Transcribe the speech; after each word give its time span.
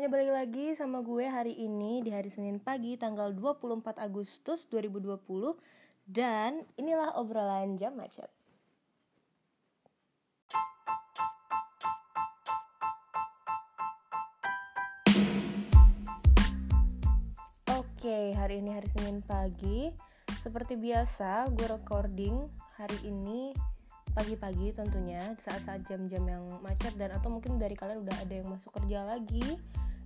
semuanya 0.00 0.16
balik 0.16 0.32
lagi 0.32 0.66
sama 0.80 1.04
gue 1.04 1.28
hari 1.28 1.52
ini 1.60 2.00
di 2.00 2.08
hari 2.08 2.32
Senin 2.32 2.56
pagi 2.56 2.96
tanggal 2.96 3.36
24 3.36 4.00
Agustus 4.00 4.64
2020 4.72 5.20
dan 6.08 6.64
inilah 6.80 7.20
obrolan 7.20 7.76
jam 7.76 7.92
macet. 7.92 8.32
Oke, 17.68 18.32
hari 18.40 18.64
ini 18.64 18.72
hari 18.72 18.88
Senin 18.96 19.20
pagi. 19.20 19.92
Seperti 20.40 20.80
biasa, 20.80 21.52
gue 21.52 21.68
recording 21.68 22.48
hari 22.80 22.96
ini 23.04 23.52
pagi-pagi 24.16 24.72
tentunya 24.72 25.36
saat-saat 25.44 25.84
jam-jam 25.84 26.24
yang 26.24 26.48
macet 26.64 26.96
dan 26.96 27.12
atau 27.12 27.28
mungkin 27.28 27.60
dari 27.60 27.76
kalian 27.76 28.00
udah 28.00 28.16
ada 28.16 28.32
yang 28.32 28.48
masuk 28.48 28.72
kerja 28.80 29.04
lagi 29.04 29.60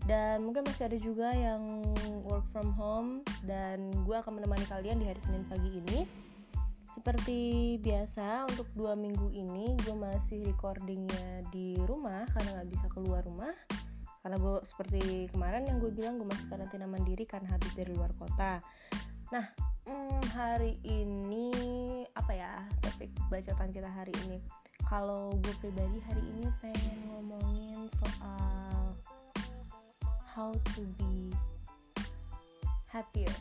dan 0.05 0.45
mungkin 0.45 0.69
masih 0.69 0.85
ada 0.85 0.99
juga 1.01 1.33
yang 1.33 1.81
work 2.29 2.45
from 2.53 2.73
home. 2.77 3.25
Dan 3.45 3.89
gue 4.05 4.17
akan 4.17 4.41
menemani 4.41 4.65
kalian 4.69 5.01
di 5.01 5.09
hari 5.09 5.21
Senin 5.25 5.45
pagi 5.49 5.71
ini. 5.73 6.05
Seperti 6.95 7.75
biasa 7.83 8.47
untuk 8.55 8.71
dua 8.77 8.95
minggu 8.95 9.33
ini 9.35 9.75
gue 9.83 9.97
masih 9.99 10.47
recordingnya 10.47 11.43
di 11.51 11.75
rumah 11.91 12.23
karena 12.31 12.61
nggak 12.61 12.71
bisa 12.71 12.87
keluar 12.93 13.25
rumah. 13.27 13.53
Karena 14.25 14.41
gue 14.41 14.57
seperti 14.65 15.29
kemarin 15.33 15.69
yang 15.69 15.83
gue 15.83 15.91
bilang 15.93 16.17
gue 16.17 16.29
masih 16.29 16.47
karantina 16.49 16.87
mandiri 16.89 17.25
karena 17.27 17.57
habis 17.57 17.73
dari 17.77 17.93
luar 17.93 18.13
kota. 18.17 18.63
Nah 19.33 19.45
hmm, 19.89 20.23
hari 20.33 20.79
ini 20.87 21.51
apa 22.15 22.33
ya 22.33 22.53
topik 22.81 23.11
bacotan 23.29 23.73
kita 23.75 23.91
hari 23.91 24.13
ini? 24.29 24.39
Kalau 24.85 25.33
gue 25.41 25.55
pribadi 25.61 25.99
hari 26.09 26.23
ini 26.25 26.47
pengen 26.61 26.84
to 30.73 30.83
be 30.97 31.29
happier 32.89 33.35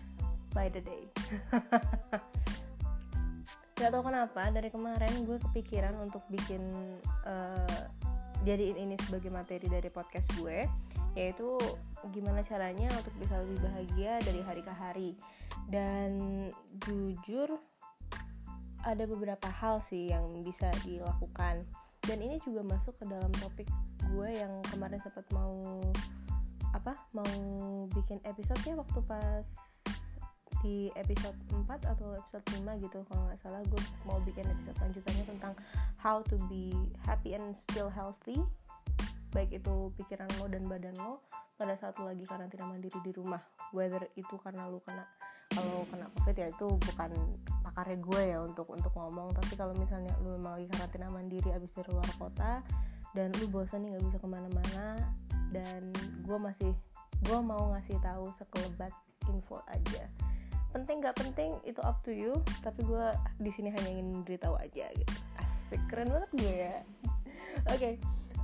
by 0.52 0.68
the 0.68 0.82
day. 0.82 1.08
Gak 3.80 3.90
tau 3.90 4.06
kenapa 4.06 4.54
dari 4.54 4.70
kemarin 4.70 5.26
gue 5.26 5.42
kepikiran 5.50 5.98
untuk 5.98 6.22
bikin 6.30 6.62
uh, 7.26 7.82
jadiin 8.46 8.78
ini 8.78 8.96
sebagai 9.02 9.34
materi 9.34 9.66
dari 9.66 9.90
podcast 9.90 10.30
gue 10.38 10.70
yaitu 11.14 11.62
gimana 12.10 12.42
caranya 12.42 12.90
untuk 12.98 13.14
bisa 13.22 13.38
lebih 13.46 13.62
bahagia 13.62 14.18
dari 14.26 14.42
hari 14.42 14.62
ke 14.66 14.74
hari. 14.74 15.10
Dan 15.70 16.12
jujur 16.84 17.56
ada 18.84 19.04
beberapa 19.08 19.48
hal 19.48 19.80
sih 19.86 20.12
yang 20.12 20.44
bisa 20.44 20.68
dilakukan. 20.84 21.64
Dan 22.04 22.20
ini 22.20 22.36
juga 22.44 22.68
masuk 22.68 23.00
ke 23.00 23.06
dalam 23.08 23.32
topik 23.40 23.70
gue 24.12 24.28
yang 24.28 24.52
kemarin 24.68 25.00
sempat 25.00 25.24
mau 25.32 25.80
apa 26.74 26.98
mau 27.14 27.34
bikin 27.94 28.18
episode 28.26 28.62
ya 28.66 28.74
waktu 28.74 29.00
pas 29.06 29.46
di 30.64 30.88
episode 30.96 31.36
4 31.52 31.68
atau 31.92 32.16
episode 32.16 32.46
5 32.56 32.84
gitu 32.88 33.04
kalau 33.12 33.28
nggak 33.28 33.40
salah. 33.44 33.62
Gue 33.68 33.84
mau 34.08 34.18
bikin 34.24 34.48
episode 34.48 34.80
lanjutannya 34.80 35.26
tentang 35.28 35.54
how 36.00 36.24
to 36.24 36.40
be 36.48 36.72
happy 37.04 37.36
and 37.36 37.52
still 37.54 37.92
healthy. 37.92 38.40
Baik 39.36 39.60
itu 39.60 39.92
pikiran 40.00 40.32
lo 40.40 40.48
dan 40.48 40.64
badan 40.66 40.96
lo 41.04 41.20
pada 41.60 41.76
saat 41.76 42.00
lo 42.00 42.08
lagi 42.08 42.24
karantina 42.24 42.64
mandiri 42.64 42.96
di 43.04 43.12
rumah. 43.12 43.44
Whether 43.76 44.08
itu 44.16 44.40
karena 44.40 44.72
lo 44.72 44.80
kena 44.82 45.04
kalau 45.54 45.86
kena 45.92 46.10
covid 46.18 46.36
ya 46.40 46.48
itu 46.50 46.66
bukan 46.66 47.12
pakarnya 47.62 47.98
gue 48.00 48.22
ya 48.24 48.40
untuk 48.40 48.72
untuk 48.72 48.96
ngomong. 48.96 49.36
Tapi 49.36 49.54
kalau 49.60 49.76
misalnya 49.76 50.16
lu 50.24 50.40
memang 50.40 50.58
lagi 50.58 50.72
karantina 50.72 51.12
mandiri 51.12 51.52
abis 51.52 51.76
dari 51.76 51.92
luar 51.92 52.12
kota 52.16 52.64
dan 53.14 53.30
lu 53.38 53.46
bosan 53.52 53.84
nih 53.84 53.94
nggak 53.94 54.04
bisa 54.10 54.18
ke 54.18 54.28
mana-mana 54.32 54.86
dan 55.54 55.94
gue 56.26 56.38
masih 56.42 56.74
gue 57.24 57.40
mau 57.40 57.72
ngasih 57.78 57.96
tahu 58.02 58.34
sekelebat 58.34 58.92
info 59.30 59.62
aja. 59.70 60.10
Penting 60.74 61.06
nggak 61.06 61.16
penting 61.22 61.62
itu 61.64 61.80
up 61.86 62.02
to 62.02 62.10
you 62.10 62.34
tapi 62.66 62.82
gue 62.84 63.06
di 63.38 63.54
sini 63.54 63.70
hanya 63.70 63.90
ingin 63.94 64.26
beritahu 64.26 64.58
aja 64.58 64.90
gitu. 64.92 65.16
Asik. 65.38 65.80
Keren 65.88 66.10
banget 66.10 66.32
gue 66.34 66.54
ya. 66.68 66.78
Oke 67.70 67.78
okay. 67.78 67.94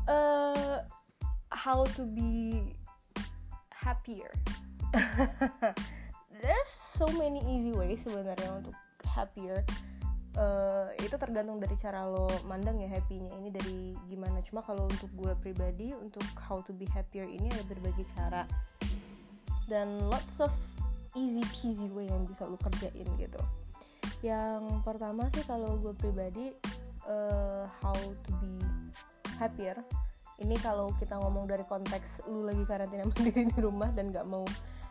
uh, 0.06 0.14
eh, 0.14 0.78
how 1.50 1.82
to 1.98 2.06
be 2.06 2.62
happier. 3.74 4.30
There's 6.40 6.72
so 6.72 7.10
many 7.20 7.44
easy 7.44 7.76
ways 7.76 8.06
sebenarnya 8.06 8.64
untuk 8.64 8.78
happier 9.04 9.66
uh, 10.38 10.92
itu 11.00 11.16
tergantung 11.18 11.58
dari 11.58 11.74
cara 11.80 12.06
lo 12.06 12.30
mandang 12.46 12.78
ya 12.78 12.90
happynya 12.92 13.34
ini 13.40 13.50
dari 13.50 13.80
gimana. 14.12 14.44
Cuma 14.46 14.62
kalau 14.62 14.86
untuk 14.86 15.10
gue 15.16 15.34
pribadi 15.42 15.96
untuk 15.96 16.26
how 16.38 16.62
to 16.62 16.76
be 16.76 16.86
happier 16.92 17.26
ini 17.26 17.50
ada 17.50 17.64
berbagai 17.66 18.06
cara. 18.14 18.44
Dan 19.66 20.10
lots 20.10 20.42
of 20.42 20.54
easy 21.18 21.42
peasy 21.50 21.90
way 21.90 22.10
yang 22.10 22.28
bisa 22.30 22.46
lo 22.46 22.60
kerjain 22.62 23.08
gitu. 23.18 23.42
Yang 24.22 24.84
pertama 24.84 25.32
sih 25.34 25.46
kalau 25.48 25.80
gue 25.80 25.94
pribadi 25.96 26.54
uh, 27.08 27.66
how 27.82 27.96
to 27.96 28.32
be 28.44 28.54
happier. 29.40 29.78
Ini 30.40 30.56
kalau 30.64 30.96
kita 30.96 31.20
ngomong 31.20 31.52
dari 31.52 31.68
konteks 31.68 32.24
lu 32.32 32.48
lagi 32.48 32.64
karantina 32.64 33.04
mandiri 33.04 33.44
di 33.52 33.60
rumah 33.60 33.92
dan 33.92 34.12
gak 34.16 34.24
mau 34.24 34.48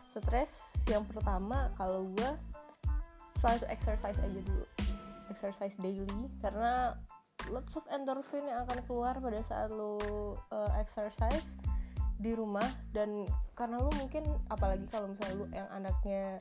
stres 0.09 0.77
yang 0.89 1.05
pertama 1.05 1.69
kalau 1.77 2.05
gue 2.17 2.31
try 3.39 3.55
to 3.61 3.65
exercise 3.69 4.17
aja 4.19 4.39
dulu 4.41 4.65
exercise 5.29 5.77
daily 5.79 6.27
karena 6.41 6.97
lots 7.47 7.79
of 7.79 7.87
endorphin 7.87 8.43
yang 8.43 8.67
akan 8.67 8.83
keluar 8.83 9.15
pada 9.15 9.39
saat 9.39 9.71
lo 9.71 9.95
uh, 10.51 10.71
exercise 10.75 11.55
di 12.19 12.35
rumah. 12.35 12.67
Dan 12.91 13.23
karena 13.55 13.79
lu 13.79 13.89
mungkin 13.95 14.27
apalagi 14.51 14.83
kalau 14.91 15.07
misalnya 15.07 15.35
lu 15.39 15.45
yang 15.55 15.69
anaknya 15.71 16.35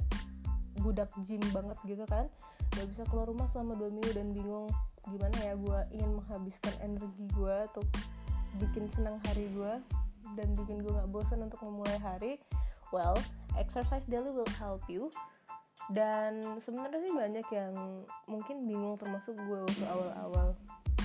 budak 0.83 1.11
gym 1.27 1.43
banget 1.51 1.79
gitu 1.87 2.07
kan 2.07 2.31
gak 2.79 2.87
bisa 2.95 3.03
keluar 3.11 3.27
rumah 3.27 3.47
selama 3.55 3.79
dua 3.79 3.91
minggu. 3.95 4.11
Dan 4.11 4.35
bingung 4.35 4.67
gimana 5.07 5.37
ya 5.41 5.55
gue 5.55 5.79
ingin 5.95 6.11
menghabiskan 6.19 6.75
energi 6.83 7.25
gue 7.33 7.57
untuk 7.71 7.87
bikin 8.59 8.91
senang 8.91 9.23
hari 9.31 9.47
gue 9.55 9.73
dan 10.37 10.49
bikin 10.53 10.83
gue 10.85 10.93
nggak 10.93 11.09
bosan 11.15 11.47
untuk 11.47 11.63
memulai 11.63 11.97
hari. 12.03 12.43
Well 12.91 13.17
exercise 13.59 14.07
daily 14.07 14.31
will 14.31 14.49
help 14.57 14.87
you 14.87 15.11
dan 15.91 16.43
sebenarnya 16.61 17.01
sih 17.01 17.15
banyak 17.15 17.47
yang 17.55 17.75
mungkin 18.27 18.67
bingung 18.67 18.99
termasuk 18.99 19.39
gue 19.39 19.59
waktu 19.63 19.85
awal-awal 19.89 20.49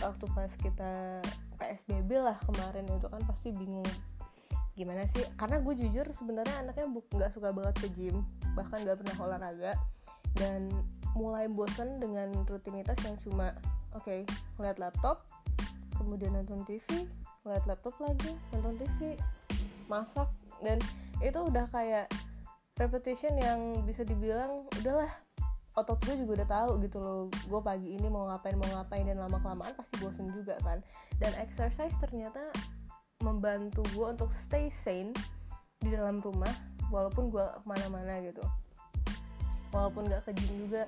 waktu 0.02 0.26
pas 0.36 0.52
kita 0.60 1.22
PSBB 1.62 2.20
lah 2.20 2.36
kemarin 2.50 2.84
itu 2.90 3.08
kan 3.08 3.22
pasti 3.24 3.54
bingung 3.54 3.88
gimana 4.74 5.06
sih. 5.06 5.24
Karena 5.38 5.62
gue 5.62 5.74
jujur 5.78 6.10
sebenarnya 6.12 6.66
anaknya 6.66 6.90
nggak 6.90 7.32
suka 7.32 7.54
banget 7.54 7.76
ke 7.86 7.88
gym 7.94 8.26
bahkan 8.58 8.82
nggak 8.82 9.00
pernah 9.06 9.18
olahraga. 9.22 9.74
Dan 10.34 10.68
mulai 11.14 11.46
bosen 11.46 12.02
dengan 12.02 12.34
rutinitas 12.50 12.98
yang 13.06 13.16
cuma 13.22 13.54
oke 13.94 14.10
okay, 14.10 14.20
ngeliat 14.58 14.82
laptop 14.82 15.30
kemudian 15.94 16.34
nonton 16.34 16.66
TV 16.66 17.06
ngeliat 17.46 17.64
laptop 17.70 17.94
lagi 18.02 18.34
nonton 18.50 18.82
TV 18.82 19.16
masak 19.86 20.26
dan 20.66 20.82
itu 21.22 21.38
udah 21.38 21.70
kayak 21.70 22.10
repetition 22.78 23.38
yang 23.38 23.60
bisa 23.86 24.02
dibilang 24.02 24.66
udahlah 24.82 25.12
otot 25.74 25.98
gue 26.06 26.22
juga 26.22 26.42
udah 26.42 26.50
tahu 26.50 26.72
gitu 26.86 26.98
loh 27.02 27.22
gue 27.50 27.62
pagi 27.66 27.98
ini 27.98 28.06
mau 28.06 28.30
ngapain 28.30 28.54
mau 28.54 28.70
ngapain 28.78 29.10
dan 29.10 29.18
lama 29.18 29.42
kelamaan 29.42 29.74
pasti 29.74 29.98
bosen 30.02 30.30
juga 30.30 30.58
kan. 30.62 30.86
Dan 31.18 31.34
exercise 31.42 31.94
ternyata 31.98 32.42
membantu 33.26 33.82
gue 33.98 34.06
untuk 34.06 34.30
stay 34.34 34.70
sane 34.70 35.14
di 35.82 35.90
dalam 35.90 36.22
rumah 36.22 36.52
walaupun 36.94 37.34
gue 37.34 37.42
ke 37.42 37.66
mana-mana 37.66 38.22
gitu. 38.22 38.46
Walaupun 39.74 40.06
gak 40.06 40.30
ke 40.30 40.38
gym 40.38 40.70
juga. 40.70 40.86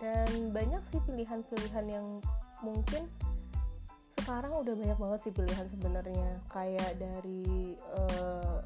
Dan 0.00 0.50
banyak 0.50 0.80
sih 0.88 0.98
pilihan-pilihan 1.04 1.86
yang 1.86 2.06
mungkin 2.64 3.04
sekarang 4.16 4.56
udah 4.64 4.72
banyak 4.72 4.96
banget 4.96 5.20
sih 5.28 5.32
pilihan 5.36 5.66
sebenarnya. 5.68 6.40
Kayak 6.48 6.96
dari 6.96 7.76
uh, 8.00 8.64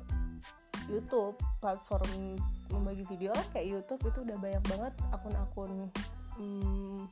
YouTube 0.86 1.38
platform 1.58 2.38
membagi 2.70 3.02
video 3.06 3.34
kayak 3.50 3.66
YouTube 3.66 4.02
itu 4.10 4.18
udah 4.22 4.38
banyak 4.38 4.64
banget 4.70 4.94
akun-akun 5.10 5.90
hmm, 6.38 7.06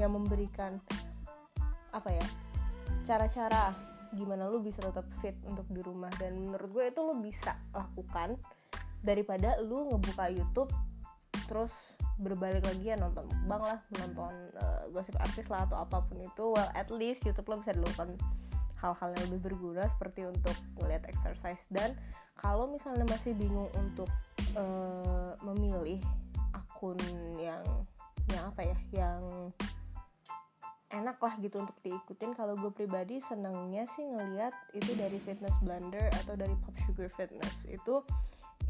yang 0.00 0.12
memberikan 0.12 0.76
apa 1.92 2.08
ya 2.14 2.26
cara-cara 3.04 3.74
gimana 4.14 4.50
lu 4.50 4.58
bisa 4.58 4.82
tetap 4.82 5.06
fit 5.22 5.36
untuk 5.46 5.66
di 5.70 5.80
rumah. 5.82 6.10
Dan 6.18 6.38
menurut 6.38 6.70
gue 6.70 6.84
itu 6.90 7.00
lu 7.02 7.14
bisa 7.22 7.54
lakukan 7.74 8.34
daripada 9.00 9.56
lu 9.62 9.88
ngebuka 9.90 10.28
YouTube 10.30 10.70
terus 11.46 11.72
berbalik 12.20 12.60
lagi 12.62 12.92
ya 12.92 13.00
nonton 13.00 13.24
bang 13.48 13.62
lah 13.64 13.80
menonton 13.96 14.52
uh, 14.60 14.84
gosip 14.92 15.16
artis 15.16 15.48
lah 15.48 15.64
atau 15.64 15.80
apa 15.80 16.04
pun 16.04 16.20
itu. 16.20 16.44
Well 16.52 16.70
at 16.74 16.90
least 16.92 17.24
YouTube 17.24 17.48
lo 17.48 17.62
bisa 17.62 17.74
dilakukan 17.74 18.18
hal-hal 18.80 19.12
yang 19.16 19.24
lebih 19.30 19.52
berguna 19.52 19.88
seperti 19.92 20.24
untuk 20.24 20.56
melihat 20.80 21.04
exercise 21.08 21.64
dan 21.68 21.96
kalau 22.38 22.70
misalnya 22.70 23.04
masih 23.08 23.34
bingung 23.36 23.68
untuk 23.76 24.08
uh, 24.56 25.34
memilih 25.44 26.00
akun 26.52 26.98
yang 27.36 27.64
yang 28.30 28.42
apa 28.46 28.62
ya 28.62 28.76
yang 28.94 29.22
enak 30.90 31.22
lah 31.22 31.34
gitu 31.38 31.62
untuk 31.62 31.78
diikutin 31.86 32.34
kalau 32.34 32.58
gue 32.58 32.70
pribadi 32.74 33.22
senangnya 33.22 33.86
sih 33.94 34.02
ngeliat 34.02 34.50
itu 34.74 34.98
dari 34.98 35.22
fitness 35.22 35.54
blender 35.62 36.10
atau 36.24 36.34
dari 36.34 36.54
pop 36.66 36.74
sugar 36.82 37.06
fitness. 37.14 37.66
Itu 37.70 38.02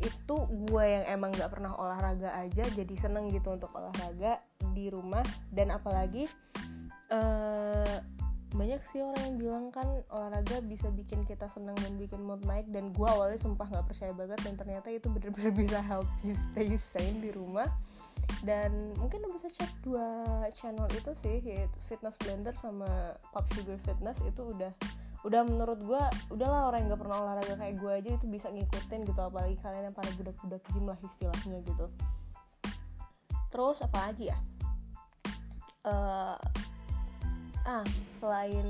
itu 0.00 0.36
gue 0.68 0.84
yang 0.84 1.04
emang 1.08 1.32
gak 1.36 1.52
pernah 1.52 1.76
olahraga 1.76 2.32
aja 2.40 2.64
jadi 2.72 2.94
seneng 2.96 3.28
gitu 3.32 3.56
untuk 3.56 3.72
olahraga 3.72 4.40
di 4.76 4.92
rumah. 4.92 5.24
Dan 5.48 5.72
apalagi 5.72 6.28
uh, 7.08 7.96
banyak 8.50 8.82
sih 8.82 8.98
orang 8.98 9.22
yang 9.22 9.36
bilang 9.38 9.64
kan 9.70 9.86
olahraga 10.10 10.58
bisa 10.66 10.90
bikin 10.90 11.22
kita 11.22 11.46
senang 11.54 11.78
dan 11.78 11.94
bikin 11.94 12.18
mood 12.18 12.42
naik 12.42 12.66
dan 12.74 12.90
gue 12.90 13.06
awalnya 13.06 13.38
sumpah 13.38 13.62
nggak 13.70 13.86
percaya 13.86 14.10
banget 14.10 14.42
dan 14.42 14.58
ternyata 14.58 14.90
itu 14.90 15.06
bener-bener 15.06 15.54
bisa 15.62 15.78
help 15.78 16.08
you 16.26 16.34
stay 16.34 16.74
sane 16.74 17.22
di 17.22 17.30
rumah. 17.30 17.70
Dan 18.42 18.94
mungkin 18.98 19.22
lo 19.22 19.30
bisa 19.34 19.46
cek 19.50 19.70
dua 19.86 20.46
channel 20.54 20.86
itu 20.90 21.14
sih 21.18 21.38
fitness 21.86 22.18
blender 22.18 22.54
sama 22.54 23.14
pop 23.30 23.46
sugar 23.54 23.78
fitness. 23.78 24.18
Itu 24.26 24.50
udah 24.50 24.72
udah 25.20 25.42
menurut 25.44 25.78
gue 25.84 26.02
udahlah 26.32 26.72
orang 26.72 26.84
yang 26.84 26.96
gak 26.96 27.02
pernah 27.04 27.18
olahraga 27.20 27.54
kayak 27.60 27.76
gue 27.76 27.92
aja 27.92 28.10
itu 28.16 28.26
bisa 28.26 28.48
ngikutin 28.48 29.04
gitu 29.04 29.20
apalagi 29.20 29.60
kalian 29.60 29.92
yang 29.92 29.96
para 29.96 30.08
budak-budak 30.16 30.62
gym 30.72 30.88
lah 30.88 30.98
istilahnya 31.04 31.60
gitu. 31.60 31.86
Terus 33.52 33.78
apa 33.84 33.98
lagi 34.10 34.32
ya? 34.32 34.38
Uh, 35.80 36.36
ah 37.68 37.84
selain 38.20 38.64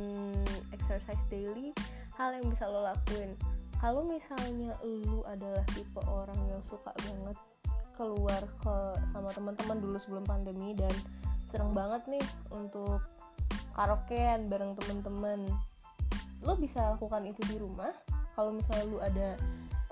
exercise 0.74 1.20
daily 1.30 1.70
hal 2.14 2.34
yang 2.36 2.46
bisa 2.50 2.68
lo 2.68 2.84
lakuin. 2.84 3.32
Kalau 3.80 4.04
misalnya 4.04 4.76
lu 4.84 5.24
adalah 5.24 5.64
tipe 5.72 6.00
orang 6.04 6.36
yang 6.50 6.60
suka 6.68 6.92
banget 7.00 7.36
keluar 7.96 8.42
ke 8.60 8.76
sama 9.08 9.32
teman-teman 9.32 9.80
dulu 9.80 9.96
sebelum 9.96 10.24
pandemi 10.24 10.76
dan 10.76 10.92
seneng 11.48 11.72
banget 11.72 12.20
nih 12.20 12.26
untuk 12.52 13.00
karaokean 13.72 14.52
bareng 14.52 14.76
temen-temen 14.76 15.48
lo 16.40 16.56
bisa 16.56 16.96
lakukan 16.96 17.24
itu 17.24 17.40
di 17.48 17.56
rumah. 17.56 17.92
Kalau 18.36 18.52
misalnya 18.52 18.84
lu 18.88 18.98
ada 19.00 19.36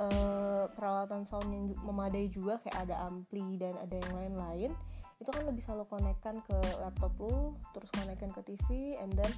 uh, 0.00 0.64
peralatan 0.72 1.28
sound 1.28 1.50
yang 1.52 1.72
memadai 1.84 2.32
juga 2.32 2.56
kayak 2.64 2.88
ada 2.88 3.04
ampli 3.04 3.60
dan 3.60 3.76
ada 3.76 3.92
yang 3.92 4.12
lain-lain 4.14 4.70
itu 5.18 5.30
kan 5.34 5.42
lo 5.42 5.50
bisa 5.50 5.74
lo 5.74 5.84
konekkan 5.90 6.38
ke 6.46 6.58
laptop 6.78 7.10
lo 7.18 7.58
terus 7.74 7.90
konekkan 7.90 8.30
ke 8.30 8.40
TV 8.46 8.94
and 9.02 9.10
then 9.18 9.30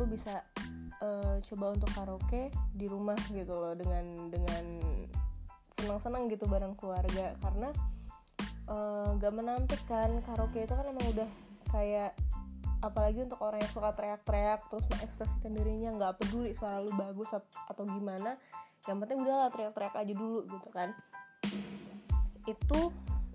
lo 0.00 0.08
bisa 0.08 0.40
uh, 1.04 1.36
coba 1.44 1.76
untuk 1.76 1.90
karaoke 1.92 2.48
di 2.72 2.86
rumah 2.88 3.18
gitu 3.32 3.52
loh 3.52 3.76
dengan 3.76 4.30
dengan 4.32 4.64
senang-senang 5.80 6.28
gitu 6.28 6.44
bareng 6.46 6.76
keluarga. 6.76 7.34
Karena 7.40 7.68
uh, 8.68 9.16
gak 9.16 9.32
menampik 9.34 9.80
kan 9.88 10.20
karaoke 10.22 10.64
itu 10.64 10.72
kan 10.72 10.86
emang 10.86 11.06
udah 11.16 11.30
kayak 11.72 12.12
apalagi 12.80 13.28
untuk 13.28 13.40
orang 13.44 13.60
yang 13.60 13.72
suka 13.72 13.92
teriak-teriak 13.92 14.60
terus 14.72 14.88
mengekspresikan 14.88 15.52
dirinya 15.52 15.90
nggak 16.00 16.16
peduli 16.16 16.56
suara 16.56 16.80
lu 16.80 16.88
bagus 16.96 17.28
atau 17.36 17.84
gimana 17.84 18.40
yang 18.88 18.96
penting 18.96 19.20
udah 19.20 19.52
teriak-teriak 19.52 19.92
aja 19.92 20.14
dulu 20.16 20.48
gitu 20.48 20.68
kan. 20.72 20.96
Itu 22.48 22.88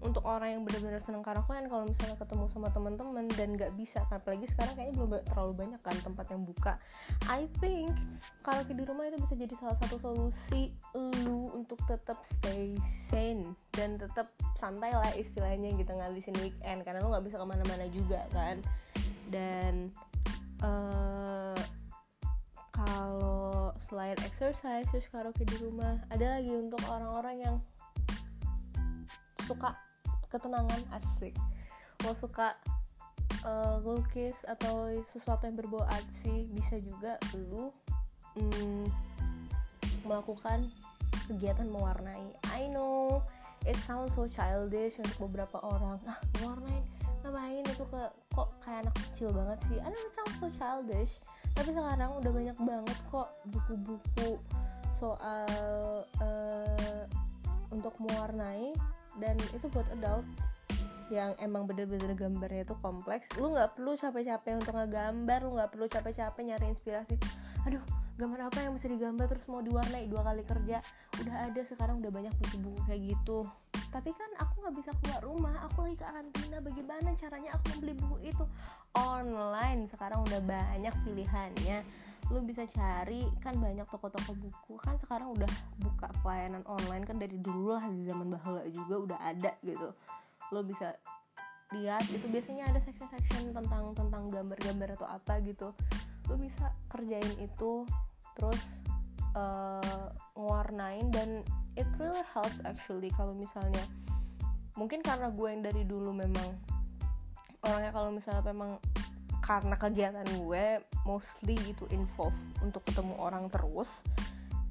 untuk 0.05 0.21
orang 0.29 0.55
yang 0.55 0.61
benar-benar 0.61 1.01
seneng 1.01 1.25
karaokean 1.25 1.65
kalau 1.65 1.89
misalnya 1.89 2.15
ketemu 2.21 2.45
sama 2.47 2.69
teman-teman 2.69 3.25
dan 3.33 3.57
nggak 3.57 3.73
bisa 3.73 4.05
kan 4.07 4.21
apalagi 4.21 4.45
sekarang 4.45 4.77
kayaknya 4.77 4.95
belum 5.01 5.09
terlalu 5.33 5.53
banyak 5.65 5.81
kan 5.81 5.97
tempat 6.05 6.25
yang 6.29 6.41
buka. 6.45 6.73
I 7.25 7.49
think 7.57 7.89
karaoke 8.45 8.77
di 8.77 8.85
rumah 8.85 9.09
itu 9.09 9.17
bisa 9.17 9.33
jadi 9.33 9.53
salah 9.57 9.77
satu 9.81 9.97
solusi 9.97 10.71
lu 10.93 11.49
untuk 11.57 11.81
tetap 11.89 12.21
stay 12.21 12.77
sane 12.85 13.57
dan 13.73 13.97
tetap 13.97 14.29
santai 14.53 14.93
lah 14.93 15.11
istilahnya 15.17 15.73
gitu 15.75 15.91
ngabisin 15.91 16.37
weekend 16.39 16.85
karena 16.85 17.01
lu 17.01 17.09
nggak 17.09 17.25
bisa 17.25 17.41
ke 17.41 17.45
mana-mana 17.45 17.85
juga 17.89 18.21
kan. 18.29 18.61
Dan 19.33 19.89
uh, 20.61 21.57
kalau 22.69 23.71
selain 23.81 24.15
exercise 24.21 24.85
terus 24.91 25.09
karaoke 25.09 25.47
di 25.47 25.57
rumah 25.59 25.97
ada 26.13 26.37
lagi 26.37 26.51
untuk 26.51 26.79
orang-orang 26.85 27.35
yang 27.41 27.55
suka 29.45 29.77
ketenangan 30.35 30.83
asik. 30.91 31.31
Lo 32.03 32.11
suka 32.19 32.59
uh, 33.47 33.79
ngelukis 33.79 34.35
atau 34.43 34.91
sesuatu 35.15 35.47
yang 35.47 35.55
berbau 35.55 35.81
artsy 35.87 36.49
bisa 36.51 36.75
juga 36.83 37.15
lu 37.37 37.71
mm, 38.35 38.85
melakukan 40.03 40.67
kegiatan 41.31 41.71
mewarnai. 41.71 42.35
I 42.51 42.67
know 42.69 43.23
it 43.63 43.79
sounds 43.87 44.13
so 44.13 44.27
childish 44.27 44.99
untuk 44.99 45.31
beberapa 45.31 45.63
orang. 45.63 45.97
Ah 46.05 46.19
mewarnai? 46.41 46.83
Ngapain 47.25 47.65
itu 47.65 47.85
ke 47.89 48.01
kok 48.35 48.49
kayak 48.61 48.85
anak 48.85 48.95
kecil 49.09 49.33
banget 49.33 49.59
sih? 49.65 49.77
I 49.81 49.87
know 49.89 50.03
it 50.03 50.13
sounds 50.13 50.35
so 50.37 50.47
childish. 50.53 51.17
Tapi 51.55 51.71
sekarang 51.71 52.11
udah 52.21 52.31
banyak 52.35 52.57
banget 52.59 52.97
kok 53.09 53.29
buku-buku 53.49 54.37
soal 54.95 56.05
uh, 56.21 57.03
untuk 57.73 57.97
mewarnai 57.99 58.71
dan 59.19 59.35
itu 59.55 59.67
buat 59.71 59.87
adult 59.95 60.25
yang 61.13 61.37
emang 61.37 61.69
bener-bener 61.69 62.17
gambarnya 62.17 62.65
itu 62.65 62.75
kompleks. 62.81 63.29
Lu 63.37 63.53
nggak 63.53 63.77
perlu 63.77 63.93
capek-capek 63.93 64.57
untuk 64.57 64.73
ngegambar 64.73 65.39
lu 65.45 65.51
nggak 65.53 65.69
perlu 65.69 65.85
capek-capek 65.85 66.41
nyari 66.49 66.65
inspirasi. 66.73 67.15
Aduh 67.69 67.81
gambar 68.15 68.47
apa 68.47 68.63
yang 68.63 68.73
bisa 68.73 68.87
digambar 68.89 69.29
terus 69.29 69.45
mau 69.45 69.61
diwarnai? 69.61 70.09
Dua 70.09 70.25
kali 70.25 70.41
kerja 70.47 70.81
udah 71.21 71.35
ada 71.51 71.61
sekarang 71.61 72.01
udah 72.01 72.09
banyak 72.09 72.33
buku-buku 72.41 72.79
kayak 72.89 73.01
gitu. 73.13 73.45
Tapi 73.93 74.11
kan 74.17 74.29
aku 74.41 74.53
nggak 74.65 74.75
bisa 74.81 74.91
keluar 75.03 75.21
rumah 75.21 75.55
aku 75.69 75.85
lagi 75.85 75.97
karantina. 76.01 76.57
Bagaimana 76.57 77.09
caranya 77.15 77.49
aku 77.53 77.65
membeli 77.77 77.93
buku 78.01 78.17
itu? 78.25 78.45
Online 78.97 79.85
sekarang 79.85 80.25
udah 80.25 80.41
banyak 80.41 80.95
pilihannya 81.05 81.85
lu 82.33 82.41
bisa 82.41 82.65
cari 82.65 83.29
kan 83.41 83.53
banyak 83.57 83.85
toko-toko 83.85 84.33
buku. 84.33 84.73
Kan 84.81 84.97
sekarang 84.97 85.33
udah 85.37 85.49
buka 85.77 86.09
pelayanan 86.25 86.65
online 86.65 87.05
kan 87.05 87.21
dari 87.21 87.37
dulu 87.37 87.77
lah 87.77 87.85
di 87.85 88.05
zaman 88.09 88.33
bahula 88.33 88.65
juga 88.73 88.95
udah 89.11 89.19
ada 89.21 89.51
gitu. 89.61 89.89
Lo 90.49 90.65
bisa 90.65 90.97
lihat 91.73 92.05
itu 92.09 92.25
biasanya 92.29 92.69
ada 92.69 92.79
section-section 92.81 93.53
tentang 93.53 93.93
tentang 93.93 94.23
gambar-gambar 94.29 94.97
atau 94.97 95.07
apa 95.09 95.41
gitu. 95.45 95.69
Lo 96.25 96.35
bisa 96.37 96.73
kerjain 96.89 97.35
itu 97.37 97.85
terus 98.35 98.61
uh, 99.37 100.09
ngewarnain 100.33 101.07
dan 101.13 101.45
it 101.77 101.87
really 102.01 102.25
helps 102.33 102.57
actually 102.65 103.11
kalau 103.13 103.35
misalnya 103.35 103.83
mungkin 104.75 104.99
karena 104.99 105.31
gue 105.31 105.47
yang 105.47 105.63
dari 105.63 105.83
dulu 105.87 106.11
memang 106.11 106.51
orangnya 107.63 107.91
kalau 107.95 108.11
misalnya 108.11 108.43
memang 108.51 108.75
karena 109.45 109.77
kegiatan 109.77 110.25
gue 110.41 110.81
mostly 111.05 111.53
itu 111.69 111.85
involve 111.93 112.33
untuk 112.65 112.81
ketemu 112.89 113.13
orang 113.21 113.45
terus. 113.53 114.01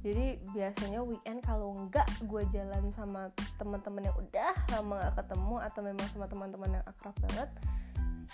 Jadi 0.03 0.37
biasanya 0.53 1.01
weekend 1.01 1.41
kalau 1.41 1.73
enggak 1.73 2.05
gue 2.27 2.43
jalan 2.53 2.93
sama 2.93 3.33
teman-teman 3.57 4.11
yang 4.11 4.17
udah 4.21 4.53
lama 4.77 5.01
gak 5.01 5.25
ketemu 5.25 5.57
atau 5.65 5.81
memang 5.81 6.07
sama 6.13 6.27
teman-teman 6.29 6.71
yang 6.77 6.85
akrab 6.85 7.17
banget 7.25 7.49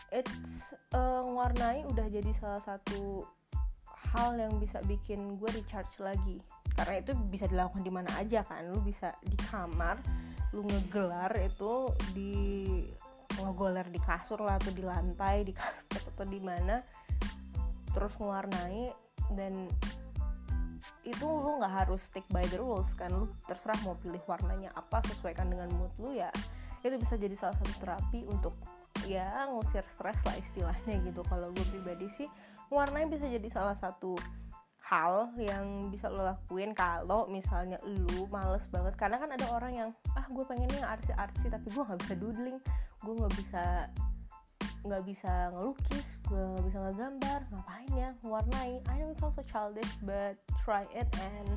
it's 0.09 0.73
uh, 0.95 1.23
ngewarnai 1.27 1.87
udah 1.87 2.07
jadi 2.11 2.31
salah 2.39 2.63
satu 2.63 3.27
hal 4.11 4.35
yang 4.39 4.59
bisa 4.59 4.83
bikin 4.89 5.39
gue 5.39 5.51
recharge 5.55 6.01
lagi. 6.03 6.43
Karena 6.75 7.03
itu 7.03 7.13
bisa 7.29 7.47
dilakukan 7.47 7.85
di 7.85 7.93
mana 7.93 8.11
aja 8.19 8.43
kan 8.43 8.67
lu 8.71 8.81
bisa 8.83 9.15
di 9.23 9.37
kamar 9.51 10.01
lu 10.51 10.67
ngegelar 10.67 11.31
itu 11.39 11.95
di 12.11 12.35
ngegoler 13.47 13.87
di 13.89 14.01
kasur 14.03 14.41
lah 14.45 14.61
atau 14.61 14.73
di 14.73 14.85
lantai 14.85 15.45
di 15.47 15.53
karpet 15.57 16.03
atau 16.17 16.27
di 16.29 16.41
mana 16.41 16.85
terus 17.91 18.15
mewarnai 18.21 18.93
dan 19.35 19.67
itu 21.03 21.25
lu 21.25 21.59
nggak 21.59 21.85
harus 21.85 22.07
stick 22.07 22.25
by 22.31 22.45
the 22.53 22.59
rules 22.61 22.93
kan. 22.95 23.11
Lu 23.13 23.27
terserah 23.49 23.77
mau 23.83 23.97
pilih 23.99 24.21
warnanya 24.29 24.71
apa 24.77 25.01
sesuaikan 25.09 25.49
dengan 25.49 25.73
mood 25.75 25.93
lu 25.99 26.13
ya 26.15 26.29
itu 26.81 26.97
bisa 26.97 27.21
jadi 27.21 27.37
salah 27.37 27.57
satu 27.61 27.73
terapi 27.85 28.21
untuk 28.25 28.57
ya 29.05 29.49
ngusir 29.53 29.85
stres 29.89 30.21
lah 30.25 30.37
istilahnya 30.37 31.01
gitu. 31.05 31.25
Kalau 31.27 31.53
gue 31.53 31.67
pribadi 31.73 32.09
sih 32.09 32.29
warnanya 32.71 33.17
bisa 33.17 33.27
jadi 33.27 33.49
salah 33.49 33.77
satu 33.77 34.15
hal 34.91 35.31
yang 35.39 35.87
bisa 35.87 36.11
lo 36.11 36.27
lakuin 36.27 36.75
kalau 36.75 37.31
misalnya 37.31 37.79
lu 37.87 38.27
males 38.27 38.67
banget. 38.75 38.99
Karena 38.99 39.23
kan 39.23 39.31
ada 39.31 39.47
orang 39.55 39.73
yang 39.73 39.91
ah 40.19 40.27
gue 40.27 40.43
pengennya 40.43 40.83
arsi-arsi 40.83 41.47
tapi 41.47 41.71
gue 41.71 41.83
nggak 41.87 42.01
bisa 42.03 42.15
doodling 42.19 42.59
gue 43.01 43.15
nggak 43.17 43.35
bisa 43.39 43.65
nggak 44.81 45.03
bisa 45.05 45.53
ngelukis 45.53 46.07
gue 46.29 46.41
nggak 46.41 46.65
bisa 46.69 46.79
ngegambar 46.81 47.41
ngapain 47.53 47.91
ya 47.97 48.11
warnai 48.25 48.81
I 48.89 48.95
know 49.01 49.13
it's 49.13 49.21
also 49.21 49.45
childish 49.45 49.93
but 50.05 50.41
try 50.65 50.89
it 50.97 51.09
and 51.21 51.49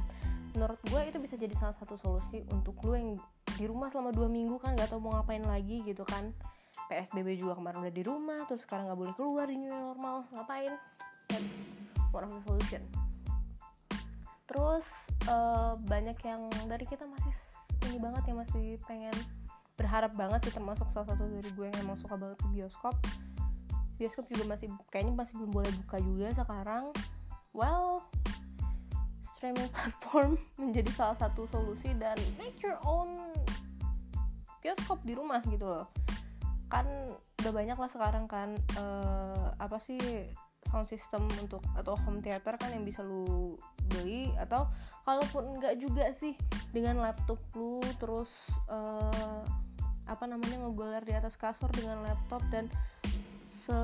menurut 0.56 0.80
gue 0.92 1.02
itu 1.08 1.18
bisa 1.24 1.36
jadi 1.40 1.56
salah 1.56 1.76
satu 1.76 1.96
solusi 1.96 2.44
untuk 2.52 2.78
lu 2.84 2.96
yang 2.96 3.12
di 3.56 3.66
rumah 3.66 3.88
selama 3.90 4.12
dua 4.12 4.28
minggu 4.28 4.60
kan 4.60 4.76
nggak 4.76 4.92
tau 4.92 5.02
mau 5.02 5.18
ngapain 5.20 5.44
lagi 5.46 5.82
gitu 5.86 6.06
kan. 6.06 6.34
PSBB 6.90 7.38
juga 7.38 7.54
kemarin 7.54 7.86
udah 7.86 7.94
di 7.94 8.04
rumah 8.06 8.50
terus 8.50 8.66
sekarang 8.66 8.90
nggak 8.90 9.00
boleh 9.00 9.14
keluar 9.14 9.46
di 9.46 9.62
new 9.62 9.70
normal 9.70 10.26
ngapain? 10.34 10.74
That's 11.30 11.46
one 12.10 12.26
of 12.26 12.34
the 12.34 12.42
solution 12.50 13.03
terus 14.54 14.86
uh, 15.28 15.74
banyak 15.90 16.16
yang 16.22 16.46
dari 16.70 16.86
kita 16.86 17.10
masih 17.10 17.34
ini 17.90 17.98
banget 17.98 18.24
yang 18.30 18.38
masih 18.40 18.78
pengen 18.86 19.16
berharap 19.74 20.14
banget 20.14 20.46
sih 20.46 20.54
termasuk 20.54 20.86
salah 20.94 21.10
satu 21.10 21.26
dari 21.26 21.50
gue 21.50 21.66
yang 21.66 21.78
emang 21.82 21.98
suka 21.98 22.14
banget 22.14 22.38
ke 22.40 22.48
bioskop. 22.54 22.96
Bioskop 23.98 24.26
juga 24.30 24.46
masih 24.54 24.70
kayaknya 24.94 25.14
masih 25.18 25.34
belum 25.42 25.52
boleh 25.52 25.72
buka 25.84 25.98
juga 26.00 26.28
sekarang. 26.38 26.94
Well 27.52 28.06
streaming 29.34 29.68
platform 29.76 30.38
menjadi 30.62 30.94
salah 30.94 31.18
satu 31.18 31.50
solusi 31.50 31.92
dan 31.98 32.16
make 32.38 32.62
your 32.62 32.78
own 32.86 33.18
bioskop 34.62 35.02
di 35.02 35.18
rumah 35.18 35.42
gitu 35.50 35.66
loh. 35.66 35.90
Kan 36.70 36.86
udah 37.42 37.52
banyak 37.52 37.76
lah 37.76 37.90
sekarang 37.90 38.26
kan 38.30 38.56
uh, 38.78 39.52
apa 39.58 39.82
sih 39.82 40.00
sound 40.74 40.90
system 40.90 41.30
untuk 41.38 41.62
atau 41.78 41.94
home 42.02 42.26
theater 42.26 42.58
kan 42.58 42.74
yang 42.74 42.82
bisa 42.82 43.06
lu 43.06 43.54
beli 43.94 44.34
atau 44.42 44.66
kalaupun 45.06 45.62
enggak 45.62 45.78
juga 45.78 46.10
sih 46.10 46.34
dengan 46.74 46.98
laptop 46.98 47.38
lu 47.54 47.78
terus 48.02 48.34
uh, 48.74 49.46
apa 50.10 50.26
namanya 50.26 50.66
ngegoler 50.66 51.06
di 51.06 51.14
atas 51.14 51.38
kasur 51.38 51.70
dengan 51.70 52.02
laptop 52.02 52.42
dan 52.50 52.66
se 53.46 53.78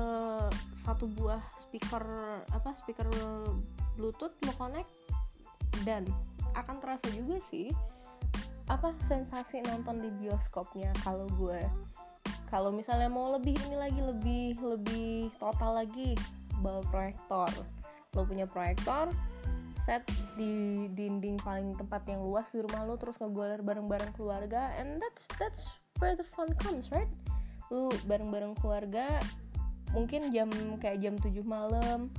satu 0.82 1.06
buah 1.14 1.40
speaker 1.62 2.02
apa 2.50 2.74
speaker 2.74 3.06
bluetooth 3.94 4.34
lo 4.42 4.52
connect 4.58 4.90
dan 5.86 6.04
akan 6.58 6.82
terasa 6.82 7.06
juga 7.14 7.38
sih 7.46 7.70
apa 8.70 8.94
sensasi 9.06 9.62
nonton 9.66 9.98
di 9.98 10.10
bioskopnya 10.14 10.94
kalau 11.02 11.26
gue. 11.34 11.58
Kalau 12.50 12.70
misalnya 12.74 13.10
mau 13.10 13.30
lebih 13.34 13.54
ini 13.66 13.78
lagi 13.78 13.98
lebih 13.98 14.58
lebih 14.58 15.30
total 15.38 15.82
lagi 15.82 16.14
bawa 16.60 16.84
proyektor. 16.88 17.50
Lo 18.14 18.22
punya 18.24 18.46
proyektor 18.46 19.10
set 19.80 20.04
di 20.36 20.86
dinding 20.92 21.40
paling 21.40 21.72
tempat 21.72 22.04
yang 22.04 22.20
luas 22.20 22.46
di 22.52 22.60
rumah 22.60 22.84
lo 22.84 23.00
terus 23.00 23.16
ngegoler 23.16 23.64
bareng-bareng 23.64 24.12
keluarga 24.12 24.70
and 24.76 25.00
that's 25.00 25.24
that's 25.40 25.72
where 25.98 26.12
the 26.12 26.24
fun 26.24 26.52
comes 26.60 26.92
right? 26.92 27.08
Lu 27.72 27.88
bareng-bareng 28.04 28.60
keluarga 28.60 29.18
mungkin 29.96 30.30
jam 30.30 30.52
kayak 30.78 31.02
jam 31.02 31.16
7 31.18 31.42
malam 31.42 32.12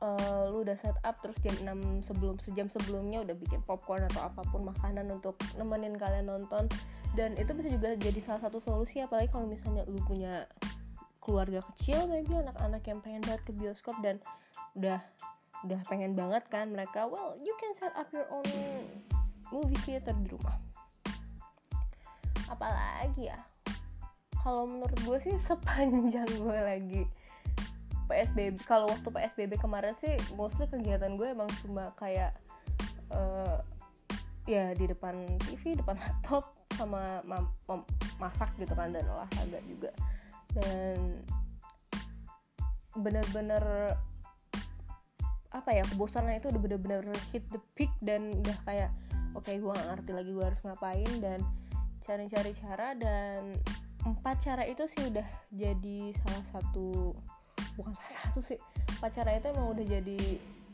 uh, 0.00 0.48
lu 0.48 0.64
udah 0.64 0.76
set 0.76 0.96
up 1.04 1.20
terus 1.20 1.36
jam 1.44 1.52
6 1.60 2.08
sebelum 2.08 2.36
sejam 2.40 2.66
sebelumnya 2.68 3.24
udah 3.24 3.36
bikin 3.36 3.60
popcorn 3.64 4.04
atau 4.12 4.28
apa 4.28 4.42
pun 4.48 4.64
makanan 4.64 5.08
untuk 5.12 5.36
nemenin 5.56 5.96
kalian 5.96 6.28
nonton. 6.28 6.68
Dan 7.16 7.32
itu 7.40 7.56
bisa 7.56 7.72
juga 7.72 7.96
jadi 7.96 8.20
salah 8.20 8.44
satu 8.44 8.60
solusi 8.60 9.00
apalagi 9.00 9.32
kalau 9.32 9.48
misalnya 9.48 9.88
lu 9.88 9.96
punya 10.04 10.44
keluarga 11.26 11.58
kecil 11.74 12.06
maybe 12.06 12.30
anak-anak 12.38 12.86
yang 12.86 13.02
pengen 13.02 13.22
banget 13.26 13.42
ke 13.42 13.52
bioskop 13.52 13.98
dan 13.98 14.22
udah 14.78 15.02
udah 15.66 15.80
pengen 15.90 16.14
banget 16.14 16.46
kan 16.46 16.70
mereka 16.70 17.10
well 17.10 17.34
you 17.42 17.50
can 17.58 17.74
set 17.74 17.90
up 17.98 18.06
your 18.14 18.30
own 18.30 18.46
movie 19.50 19.78
theater 19.86 20.14
di 20.22 20.30
rumah. 20.30 20.58
Apalagi 22.46 23.30
ya 23.34 23.38
kalau 24.46 24.62
menurut 24.70 24.98
gue 25.02 25.18
sih 25.26 25.34
sepanjang 25.42 26.30
gue 26.46 26.58
lagi 26.62 27.02
PSBB 28.06 28.62
kalau 28.62 28.86
waktu 28.86 29.10
PSBB 29.10 29.58
kemarin 29.58 29.98
sih 29.98 30.14
mostly 30.38 30.70
kegiatan 30.70 31.18
gue 31.18 31.34
emang 31.34 31.50
cuma 31.66 31.90
kayak 31.98 32.30
uh, 33.10 33.58
ya 34.46 34.70
di 34.78 34.86
depan 34.86 35.26
TV 35.42 35.74
depan 35.74 35.98
laptop 36.02 36.54
sama 36.78 37.18
masak 38.22 38.54
gitu 38.62 38.70
kan 38.78 38.94
dan 38.94 39.02
olahraga 39.10 39.58
juga 39.66 39.90
dan 40.56 41.20
bener-bener 42.96 43.92
apa 45.52 45.70
ya 45.72 45.84
kebosanan 45.88 46.36
itu 46.36 46.52
udah 46.52 46.60
bener-bener 46.60 47.00
hit 47.32 47.44
the 47.52 47.60
peak 47.76 47.92
dan 48.04 48.32
udah 48.44 48.56
kayak 48.64 48.90
oke 49.32 49.44
okay, 49.44 49.60
gue 49.60 49.72
gak 49.72 49.88
ngerti 49.96 50.10
lagi 50.12 50.30
gue 50.32 50.44
harus 50.44 50.60
ngapain 50.64 51.12
dan 51.20 51.40
cari-cari 52.04 52.52
cara 52.56 52.92
dan 52.96 53.56
empat 54.06 54.36
cara 54.44 54.62
itu 54.68 54.84
sih 54.86 55.10
udah 55.10 55.26
jadi 55.50 56.14
salah 56.22 56.44
satu 56.54 57.12
bukan 57.74 57.92
salah 57.96 58.12
satu 58.22 58.40
sih 58.44 58.58
empat 58.96 59.10
cara 59.16 59.30
itu 59.36 59.46
emang 59.50 59.76
udah 59.76 59.86
jadi 59.86 60.20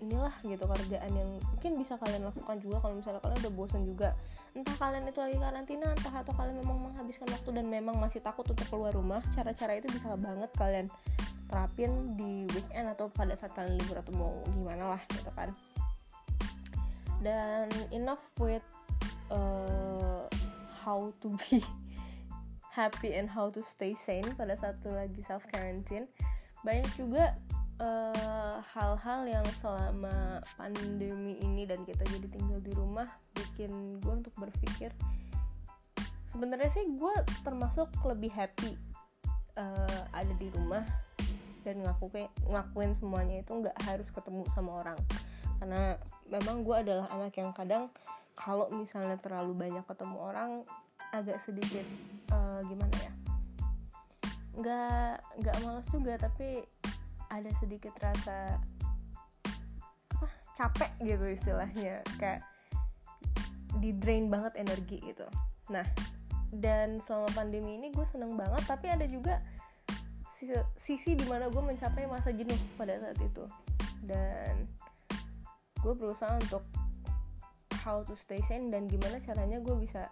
inilah 0.03 0.35
gitu 0.43 0.67
kerjaan 0.67 1.13
yang 1.15 1.31
mungkin 1.39 1.73
bisa 1.79 1.95
kalian 1.97 2.27
lakukan 2.27 2.59
juga 2.59 2.83
kalau 2.83 2.99
misalnya 2.99 3.23
kalian 3.23 3.39
udah 3.47 3.55
bosan 3.55 3.83
juga. 3.87 4.19
Entah 4.53 4.75
kalian 4.77 5.07
itu 5.07 5.19
lagi 5.23 5.39
karantina 5.39 5.87
entah 5.95 6.15
atau 6.19 6.35
kalian 6.35 6.57
memang 6.59 6.79
menghabiskan 6.91 7.31
waktu 7.31 7.51
dan 7.55 7.67
memang 7.71 7.97
masih 8.03 8.19
takut 8.19 8.43
untuk 8.45 8.67
keluar 8.67 8.91
rumah 8.91 9.23
cara-cara 9.33 9.79
itu 9.79 9.87
bisa 9.95 10.19
banget 10.19 10.51
kalian 10.59 10.87
terapin 11.47 12.19
di 12.19 12.49
weekend 12.51 12.91
atau 12.91 13.07
pada 13.13 13.39
saat 13.39 13.55
kalian 13.55 13.79
libur 13.79 14.03
atau 14.03 14.13
mau 14.19 14.35
gimana 14.51 14.99
lah 14.99 15.03
gitu 15.15 15.31
kan. 15.39 15.55
Dan 17.23 17.71
enough 17.95 18.25
with 18.43 18.67
uh, 19.31 20.27
how 20.83 21.15
to 21.23 21.31
be 21.47 21.63
happy 22.79 23.15
and 23.15 23.31
how 23.31 23.47
to 23.47 23.63
stay 23.63 23.95
sane 23.95 24.27
pada 24.35 24.59
saat 24.59 24.75
lagi 24.83 25.23
self 25.23 25.47
quarantine 25.55 26.11
banyak 26.67 26.89
juga 26.99 27.35
Eh, 27.83 28.57
hal-hal 28.79 29.27
uh, 29.27 29.31
yang 29.43 29.47
selama 29.59 30.39
pandemi 30.55 31.35
ini 31.43 31.67
dan 31.67 31.83
kita 31.83 32.07
jadi 32.15 32.31
tinggal 32.31 32.63
di 32.63 32.71
rumah 32.79 33.11
bikin 33.35 33.99
gue 33.99 34.13
untuk 34.23 34.31
berpikir 34.39 34.95
sebenarnya 36.31 36.71
sih 36.71 36.87
gue 36.95 37.15
termasuk 37.43 37.91
lebih 38.07 38.31
happy 38.31 38.79
uh, 39.59 40.03
ada 40.15 40.31
di 40.39 40.47
rumah 40.55 40.87
dan 41.67 41.83
ngakuin 41.83 42.31
ngakuin 42.47 42.95
semuanya 42.95 43.43
itu 43.43 43.51
nggak 43.51 43.75
harus 43.83 44.15
ketemu 44.15 44.47
sama 44.55 44.87
orang. 44.87 44.99
Karena 45.59 45.99
memang 46.31 46.63
gue 46.63 46.77
adalah 46.87 47.11
anak 47.19 47.35
yang 47.35 47.51
kadang 47.51 47.91
kalau 48.39 48.71
misalnya 48.71 49.19
terlalu 49.19 49.59
banyak 49.59 49.83
ketemu 49.91 50.17
orang 50.23 50.51
agak 51.11 51.43
sedikit 51.43 51.87
uh, 52.31 52.63
gimana 52.63 52.95
ya 52.95 53.13
nggak 54.53 55.15
nggak 55.41 55.57
malas 55.65 55.87
juga 55.89 56.15
tapi 56.21 56.63
ada 57.33 57.49
sedikit 57.59 57.97
rasa 57.97 58.61
apa 60.13 60.27
capek 60.53 60.93
gitu 61.01 61.25
istilahnya. 61.33 62.05
Kayak 62.21 62.45
di 63.81 63.97
drain 63.97 64.29
banget 64.29 64.61
energi 64.61 65.01
gitu. 65.01 65.25
Nah 65.73 65.85
dan 66.53 67.01
selama 67.09 67.33
pandemi 67.33 67.81
ini 67.81 67.89
gue 67.97 68.05
seneng 68.13 68.37
banget 68.37 68.61
tapi 68.69 68.93
ada 68.93 69.09
juga 69.09 69.41
sisi, 70.37 70.53
sisi 70.77 71.11
di 71.17 71.25
mana 71.25 71.49
gue 71.49 71.63
mencapai 71.65 72.05
masa 72.05 72.29
jenuh 72.37 72.59
pada 72.77 73.01
saat 73.01 73.17
itu. 73.17 73.45
Dan 74.05 74.69
gue 75.81 75.95
berusaha 75.97 76.37
untuk 76.37 76.63
how 77.83 78.05
to 78.07 78.15
stay 78.15 78.39
sane 78.47 78.71
dan 78.71 78.87
gimana 78.87 79.19
caranya 79.19 79.59
gue 79.59 79.75
bisa 79.75 80.07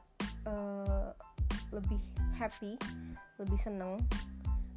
uh, 0.49 1.15
lebih 1.71 2.03
happy 2.35 2.75
lebih 3.39 3.59
seneng 3.63 3.95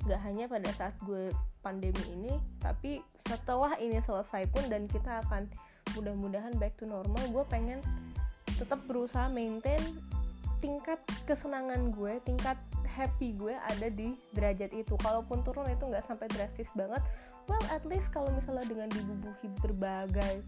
gak 0.03 0.21
hanya 0.27 0.45
pada 0.51 0.69
saat 0.75 0.95
gue 1.07 1.31
pandemi 1.63 2.03
ini 2.11 2.33
tapi 2.59 2.99
setelah 3.23 3.79
ini 3.79 4.03
selesai 4.03 4.51
pun 4.51 4.67
dan 4.67 4.87
kita 4.91 5.23
akan 5.27 5.47
mudah-mudahan 5.95 6.53
back 6.59 6.75
to 6.75 6.83
normal 6.83 7.23
gue 7.31 7.43
pengen 7.47 7.79
tetap 8.59 8.83
berusaha 8.85 9.31
maintain 9.31 9.79
tingkat 10.59 10.99
kesenangan 11.27 11.91
gue 11.91 12.19
tingkat 12.23 12.55
happy 12.93 13.33
gue 13.35 13.57
ada 13.57 13.89
di 13.89 14.13
derajat 14.37 14.69
itu. 14.69 14.93
Kalaupun 15.01 15.41
turun 15.41 15.65
itu 15.65 15.81
nggak 15.81 16.05
sampai 16.05 16.29
drastis 16.29 16.69
banget 16.77 17.01
well 17.49 17.63
at 17.71 17.83
least 17.83 18.07
kalau 18.15 18.31
misalnya 18.31 18.63
dengan 18.63 18.87
dibubuhi 18.87 19.47
berbagai 19.59 20.43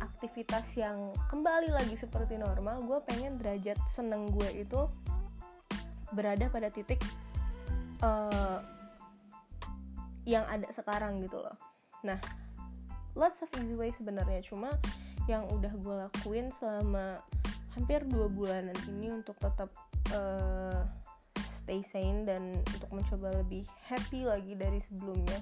aktivitas 0.00 0.64
yang 0.80 1.12
kembali 1.28 1.68
lagi 1.68 1.92
seperti 1.92 2.40
normal 2.40 2.80
gue 2.88 2.98
pengen 3.04 3.36
derajat 3.36 3.76
seneng 3.92 4.32
gue 4.32 4.48
itu 4.64 4.88
berada 6.16 6.48
pada 6.48 6.72
titik 6.72 6.96
uh, 8.00 8.64
yang 10.28 10.44
ada 10.48 10.68
sekarang 10.72 11.20
gitu 11.24 11.40
loh. 11.40 11.56
Nah 12.04 12.18
lots 13.14 13.42
of 13.42 13.50
easy 13.58 13.74
way 13.74 13.90
sebenarnya. 13.90 14.40
Cuma 14.44 14.74
yang 15.28 15.46
udah 15.52 15.72
gue 15.78 15.94
lakuin 16.06 16.50
selama 16.56 17.22
hampir 17.76 18.02
dua 18.08 18.26
bulanan 18.26 18.74
ini 18.90 19.14
untuk 19.14 19.38
tetap 19.38 19.70
uh, 20.16 20.82
stay 21.62 21.86
sane 21.86 22.26
dan 22.26 22.56
untuk 22.74 22.90
mencoba 22.90 23.30
lebih 23.44 23.62
happy 23.86 24.26
lagi 24.26 24.54
dari 24.58 24.80
sebelumnya. 24.82 25.38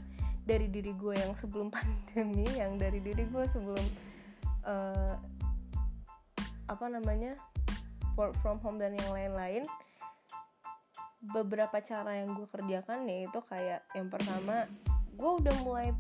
Dari 0.49 0.69
diri 0.73 0.97
gue 0.97 1.13
yang 1.13 1.37
sebelum 1.37 1.69
pandemi 1.75 2.49
yang 2.57 2.81
dari 2.81 3.01
diri 3.01 3.29
gue 3.29 3.45
sebelum 3.49 3.85
uh, 4.65 5.15
apa 6.69 6.87
namanya 6.89 7.37
work 8.17 8.37
from 8.45 8.61
home 8.61 8.77
dan 8.77 8.93
yang 8.93 9.11
lain-lain 9.15 9.65
beberapa 11.19 11.83
cara 11.83 12.23
yang 12.23 12.39
gue 12.39 12.47
kerjakan 12.47 13.03
nih 13.03 13.27
itu 13.27 13.41
kayak 13.51 13.83
yang 13.99 14.07
pertama 14.07 14.71
gue 15.19 15.31
udah 15.43 15.57
mulai 15.67 15.91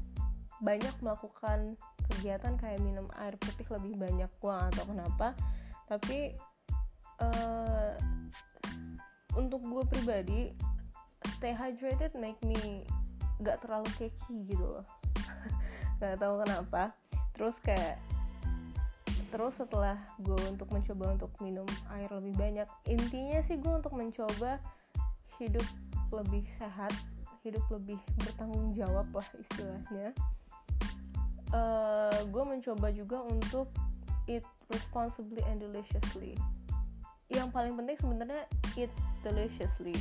banyak 0.62 0.94
melakukan 1.02 1.74
kegiatan 2.10 2.54
kayak 2.58 2.82
minum 2.82 3.06
air 3.18 3.34
putih 3.38 3.66
lebih 3.78 3.98
banyak. 3.98 4.30
Gue 4.38 4.54
atau 4.54 4.84
kenapa 4.86 5.34
tapi 5.88 6.34
uh, 7.22 7.92
untuk 9.38 9.62
gue 9.64 9.82
pribadi 9.90 10.40
stay 11.38 11.54
hydrated 11.54 12.12
make 12.18 12.38
me 12.42 12.82
gak 13.42 13.62
terlalu 13.62 13.90
keki 13.98 14.50
gitu 14.50 14.64
loh. 14.78 14.86
Gak 16.02 16.18
tahu 16.18 16.42
kenapa. 16.42 16.94
Terus 17.34 17.58
kayak 17.62 17.98
terus 19.28 19.60
setelah 19.60 20.00
gue 20.24 20.40
untuk 20.48 20.72
mencoba 20.72 21.12
untuk 21.12 21.32
minum 21.44 21.68
air 21.92 22.08
lebih 22.08 22.32
banyak 22.40 22.68
intinya 22.88 23.44
sih 23.44 23.60
gue 23.60 23.68
untuk 23.68 23.92
mencoba 23.92 24.56
hidup 25.38 25.64
lebih 26.12 26.44
sehat 26.58 26.92
hidup 27.46 27.64
lebih 27.70 27.98
bertanggung 28.20 28.74
jawab 28.74 29.06
lah 29.14 29.28
istilahnya. 29.38 30.12
Uh, 31.48 32.12
eh, 32.12 32.18
gue 32.28 32.44
mencoba 32.44 32.92
juga 32.92 33.24
untuk 33.24 33.72
eat 34.28 34.44
responsibly 34.68 35.40
and 35.48 35.64
deliciously. 35.64 36.36
Yang 37.32 37.48
paling 37.56 37.72
penting 37.78 37.96
sebenarnya 37.96 38.44
eat 38.76 38.92
deliciously. 39.24 39.96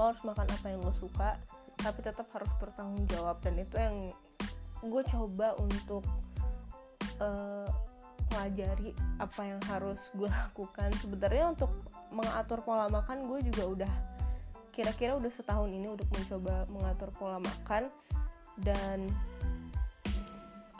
Lo 0.00 0.12
harus 0.12 0.22
makan 0.24 0.48
apa 0.48 0.66
yang 0.72 0.80
lo 0.80 0.94
suka 0.96 1.36
tapi 1.82 2.00
tetap 2.00 2.30
harus 2.32 2.48
bertanggung 2.56 3.04
jawab. 3.10 3.36
Dan 3.44 3.60
itu 3.60 3.76
yang 3.76 3.96
gue 4.80 5.02
coba 5.12 5.52
untuk 5.60 6.06
uh, 7.20 7.68
pelajari 8.32 8.96
apa 9.20 9.40
yang 9.44 9.60
harus 9.68 10.00
gue 10.16 10.30
lakukan. 10.48 10.88
Sebenarnya 11.04 11.52
untuk 11.52 11.74
mengatur 12.12 12.64
pola 12.64 12.88
makan 12.88 13.28
gue 13.28 13.44
juga 13.52 13.64
udah 13.68 13.92
kira-kira 14.72 15.14
udah 15.14 15.28
setahun 15.28 15.68
ini 15.68 15.86
untuk 15.86 16.08
mencoba 16.10 16.64
mengatur 16.72 17.12
pola 17.20 17.38
makan. 17.38 17.92
Dan 18.56 19.12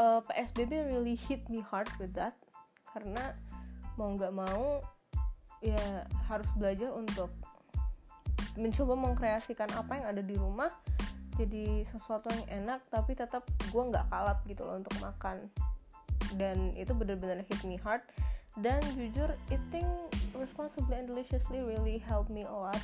uh, 0.01 0.19
eh, 0.19 0.21
PSBB 0.27 0.93
really 0.93 1.15
hit 1.15 1.45
me 1.53 1.61
hard 1.61 1.89
with 2.01 2.17
that. 2.17 2.35
Karena 2.91 3.37
mau 4.01 4.17
nggak 4.17 4.33
mau 4.33 4.81
ya 5.61 6.09
harus 6.27 6.49
belajar 6.59 6.91
untuk 6.97 7.31
mencoba 8.57 8.99
mengkreasikan 8.99 9.71
apa 9.79 10.01
yang 10.01 10.07
ada 10.13 10.23
di 10.25 10.35
rumah 10.37 10.69
jadi 11.41 11.87
sesuatu 11.89 12.29
yang 12.29 12.45
enak 12.65 12.85
tapi 12.93 13.17
tetap 13.17 13.47
gue 13.73 13.83
nggak 13.89 14.05
kalap 14.13 14.45
gitu 14.45 14.65
loh 14.69 14.77
untuk 14.81 14.93
makan. 15.01 15.49
Dan 16.37 16.73
itu 16.77 16.93
benar-benar 16.97 17.45
hit 17.45 17.61
me 17.65 17.77
hard. 17.81 18.05
Dan 18.61 18.85
jujur 18.97 19.33
eating 19.49 19.89
responsibly 20.37 21.01
and 21.01 21.09
deliciously 21.09 21.65
really 21.65 21.97
helped 21.97 22.29
me 22.29 22.45
a 22.45 22.53
lot 22.53 22.81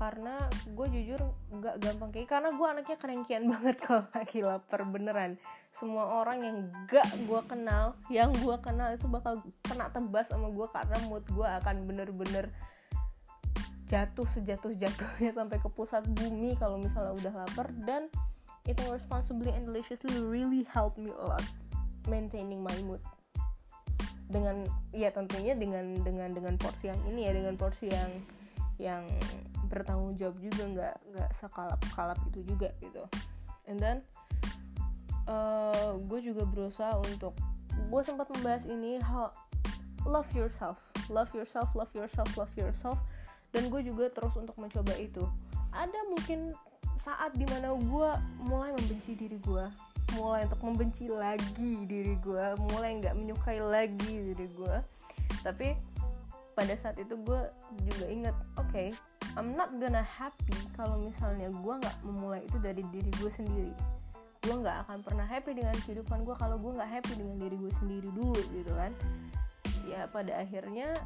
karena 0.00 0.48
gue 0.64 0.86
jujur 0.96 1.20
nggak 1.52 1.76
gampang 1.84 2.08
kayak 2.08 2.32
karena 2.32 2.48
gue 2.56 2.66
anaknya 2.66 2.96
kerengkian 2.96 3.44
banget 3.52 3.76
kalau 3.84 4.08
lagi 4.16 4.40
lapar 4.40 4.80
beneran. 4.88 5.36
Semua 5.76 6.24
orang 6.24 6.42
yang 6.42 6.56
gak 6.88 7.06
gue 7.28 7.40
kenal 7.44 7.94
yang 8.08 8.32
gue 8.32 8.56
kenal 8.64 8.96
itu 8.96 9.06
bakal 9.12 9.44
kena 9.60 9.92
tebas 9.92 10.32
sama 10.32 10.48
gue 10.48 10.66
karena 10.72 10.98
mood 11.04 11.22
gue 11.28 11.44
akan 11.44 11.84
bener-bener 11.84 12.48
jatuh 13.92 14.24
sejatuh 14.32 14.72
jatuhnya 14.72 15.30
sampai 15.38 15.60
ke 15.60 15.68
pusat 15.68 16.02
bumi 16.08 16.56
kalau 16.56 16.80
misalnya 16.80 17.12
udah 17.20 17.32
lapar. 17.44 17.68
Dan 17.84 18.08
eating 18.64 18.88
responsibly 18.88 19.52
and 19.52 19.68
deliciously 19.68 20.16
really 20.24 20.64
help 20.72 20.96
me 20.96 21.12
a 21.12 21.24
lot 21.28 21.44
maintaining 22.08 22.64
my 22.64 22.74
mood. 22.88 23.04
Dengan 24.32 24.64
ya 24.96 25.12
tentunya 25.12 25.52
dengan 25.52 25.92
dengan 26.00 26.32
dengan 26.32 26.56
porsi 26.56 26.88
yang 26.88 27.00
ini 27.04 27.28
ya 27.28 27.32
dengan 27.36 27.54
porsi 27.60 27.92
yang 27.92 28.10
yang 28.80 29.04
bertanggung 29.70 30.18
jawab 30.18 30.36
juga 30.42 30.62
nggak 30.66 30.94
nggak 31.14 31.30
sekalap 31.38 31.80
kalap 31.94 32.18
itu 32.28 32.42
juga 32.42 32.74
gitu. 32.82 33.06
And 33.70 33.78
then 33.78 34.02
uh, 35.30 35.94
gue 35.96 36.20
juga 36.26 36.42
berusaha 36.44 36.98
untuk 37.06 37.38
gue 37.86 38.02
sempat 38.02 38.26
membahas 38.34 38.66
ini 38.66 38.98
hal 38.98 39.30
love 40.04 40.28
yourself 40.34 40.90
love 41.06 41.30
yourself 41.32 41.70
love 41.78 41.92
yourself 41.94 42.28
love 42.34 42.52
yourself. 42.58 42.98
Dan 43.54 43.70
gue 43.70 43.82
juga 43.82 44.10
terus 44.10 44.34
untuk 44.34 44.58
mencoba 44.58 44.94
itu. 44.98 45.22
Ada 45.70 45.98
mungkin 46.10 46.54
saat 47.00 47.32
di 47.38 47.48
mana 47.48 47.72
gue 47.72 48.10
mulai 48.44 48.76
membenci 48.76 49.16
diri 49.16 49.40
gue 49.40 49.64
mulai 50.18 50.44
untuk 50.44 50.60
membenci 50.66 51.06
lagi 51.06 51.86
diri 51.86 52.18
gue 52.18 52.44
mulai 52.70 52.98
nggak 52.98 53.14
menyukai 53.14 53.62
lagi 53.62 54.34
diri 54.34 54.46
gue 54.52 54.76
tapi 55.40 55.78
pada 56.52 56.74
saat 56.76 56.98
itu 57.00 57.14
gue 57.24 57.40
juga 57.88 58.06
inget 58.10 58.36
oke 58.58 58.68
okay, 58.68 58.88
I'm 59.38 59.54
not 59.54 59.70
gonna 59.78 60.02
happy 60.02 60.56
kalau 60.74 60.98
misalnya 60.98 61.50
gue 61.54 61.74
nggak 61.78 61.96
memulai 62.02 62.42
itu 62.42 62.58
dari 62.58 62.82
diri 62.90 63.10
gue 63.22 63.30
sendiri. 63.30 63.74
Gue 64.42 64.54
nggak 64.58 64.88
akan 64.88 64.98
pernah 65.06 65.26
happy 65.28 65.54
dengan 65.54 65.76
kehidupan 65.86 66.26
gue 66.26 66.34
kalau 66.34 66.58
gue 66.58 66.72
nggak 66.74 66.90
happy 66.90 67.12
dengan 67.14 67.36
diri 67.38 67.56
gue 67.60 67.72
sendiri 67.78 68.08
dulu 68.10 68.40
gitu 68.50 68.72
kan. 68.74 68.90
Ya 69.86 70.10
pada 70.10 70.42
akhirnya 70.42 70.96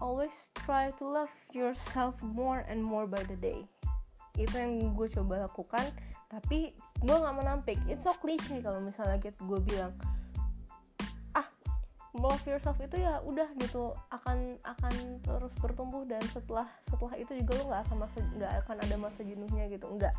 always 0.00 0.32
try 0.64 0.88
to 0.96 1.04
love 1.04 1.32
yourself 1.52 2.16
more 2.24 2.64
and 2.72 2.80
more 2.80 3.04
by 3.04 3.20
the 3.28 3.36
day. 3.36 3.68
Itu 4.40 4.56
yang 4.56 4.96
gue 4.96 5.08
coba 5.12 5.44
lakukan 5.44 5.84
tapi 6.32 6.72
gue 7.04 7.16
nggak 7.16 7.36
menampik. 7.36 7.78
It's 7.90 8.08
so 8.08 8.16
cliche 8.16 8.64
kalau 8.64 8.80
misalnya 8.80 9.20
gue 9.20 9.60
bilang 9.60 9.92
love 12.20 12.44
yourself 12.44 12.76
itu 12.84 13.00
ya 13.00 13.24
udah 13.24 13.48
gitu 13.56 13.96
akan 14.12 14.60
akan 14.62 14.94
terus 15.24 15.56
bertumbuh 15.56 16.04
dan 16.04 16.20
setelah 16.28 16.68
setelah 16.84 17.16
itu 17.16 17.32
juga 17.40 17.56
lo 17.56 17.64
nggak 17.72 17.82
akan 17.88 17.96
masa 18.04 18.18
nggak 18.36 18.52
akan 18.66 18.76
ada 18.84 18.96
masa 19.00 19.20
jenuhnya 19.24 19.64
gitu 19.72 19.88
nggak. 19.88 20.12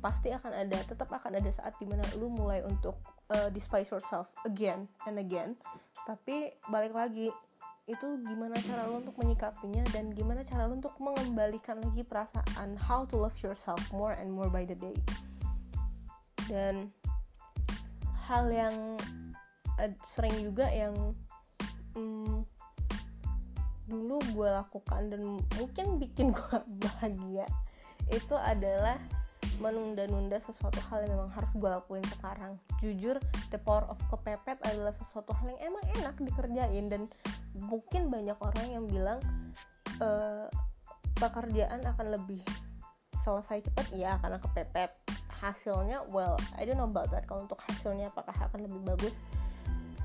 Pasti 0.00 0.32
akan 0.32 0.64
ada 0.64 0.78
tetap 0.80 1.12
akan 1.12 1.42
ada 1.42 1.50
saat 1.52 1.76
di 1.76 1.84
mana 1.84 2.00
lu 2.16 2.32
mulai 2.32 2.64
untuk 2.64 2.96
uh, 3.34 3.52
despise 3.52 3.90
yourself 3.92 4.30
again 4.48 4.88
and 5.04 5.20
again. 5.20 5.58
Tapi 6.08 6.56
balik 6.72 6.96
lagi 6.96 7.28
itu 7.90 8.06
gimana 8.22 8.54
cara 8.62 8.86
lo 8.86 9.02
untuk 9.02 9.18
menyikapinya 9.18 9.82
dan 9.90 10.14
gimana 10.14 10.46
cara 10.46 10.70
lo 10.70 10.78
untuk 10.78 10.94
mengembalikan 11.02 11.82
lagi 11.82 12.06
perasaan 12.06 12.78
how 12.78 13.02
to 13.02 13.18
love 13.18 13.34
yourself 13.42 13.82
more 13.90 14.14
and 14.14 14.30
more 14.30 14.46
by 14.46 14.62
the 14.62 14.78
day. 14.78 14.94
Dan 16.46 16.94
hal 18.30 18.46
yang 18.46 18.94
uh, 19.76 19.90
sering 20.06 20.32
juga 20.38 20.70
yang 20.70 20.94
hmm, 21.94 22.46
dulu 23.90 24.22
gue 24.34 24.48
lakukan 24.48 25.10
dan 25.10 25.22
mungkin 25.58 25.86
bikin 25.98 26.30
gue 26.30 26.56
bahagia 26.86 27.46
itu 28.10 28.34
adalah 28.34 28.98
menunda-nunda 29.60 30.40
sesuatu 30.40 30.80
hal 30.88 31.04
yang 31.04 31.20
memang 31.20 31.32
harus 31.36 31.52
gue 31.52 31.68
lakuin 31.68 32.04
sekarang. 32.16 32.56
Jujur 32.80 33.20
the 33.52 33.60
power 33.60 33.84
of 33.92 34.00
kepepet 34.08 34.56
adalah 34.64 34.90
sesuatu 34.96 35.36
hal 35.36 35.52
yang 35.52 35.60
emang 35.72 35.84
enak 36.00 36.16
dikerjain 36.16 36.88
dan 36.88 37.02
mungkin 37.52 38.08
banyak 38.08 38.34
orang 38.40 38.66
yang 38.72 38.84
bilang 38.88 39.20
e, 40.00 40.08
pekerjaan 41.20 41.84
akan 41.84 42.16
lebih 42.16 42.40
selesai 43.20 43.68
cepat 43.68 43.86
ya 43.92 44.16
karena 44.24 44.40
kepepet. 44.40 44.90
Hasilnya 45.40 46.08
well 46.12 46.40
I 46.56 46.64
don't 46.64 46.80
know 46.80 46.88
about 46.88 47.12
that. 47.12 47.28
Kalau 47.28 47.44
untuk 47.44 47.60
hasilnya 47.68 48.08
apakah 48.08 48.32
akan 48.32 48.64
lebih 48.64 48.80
bagus 48.96 49.20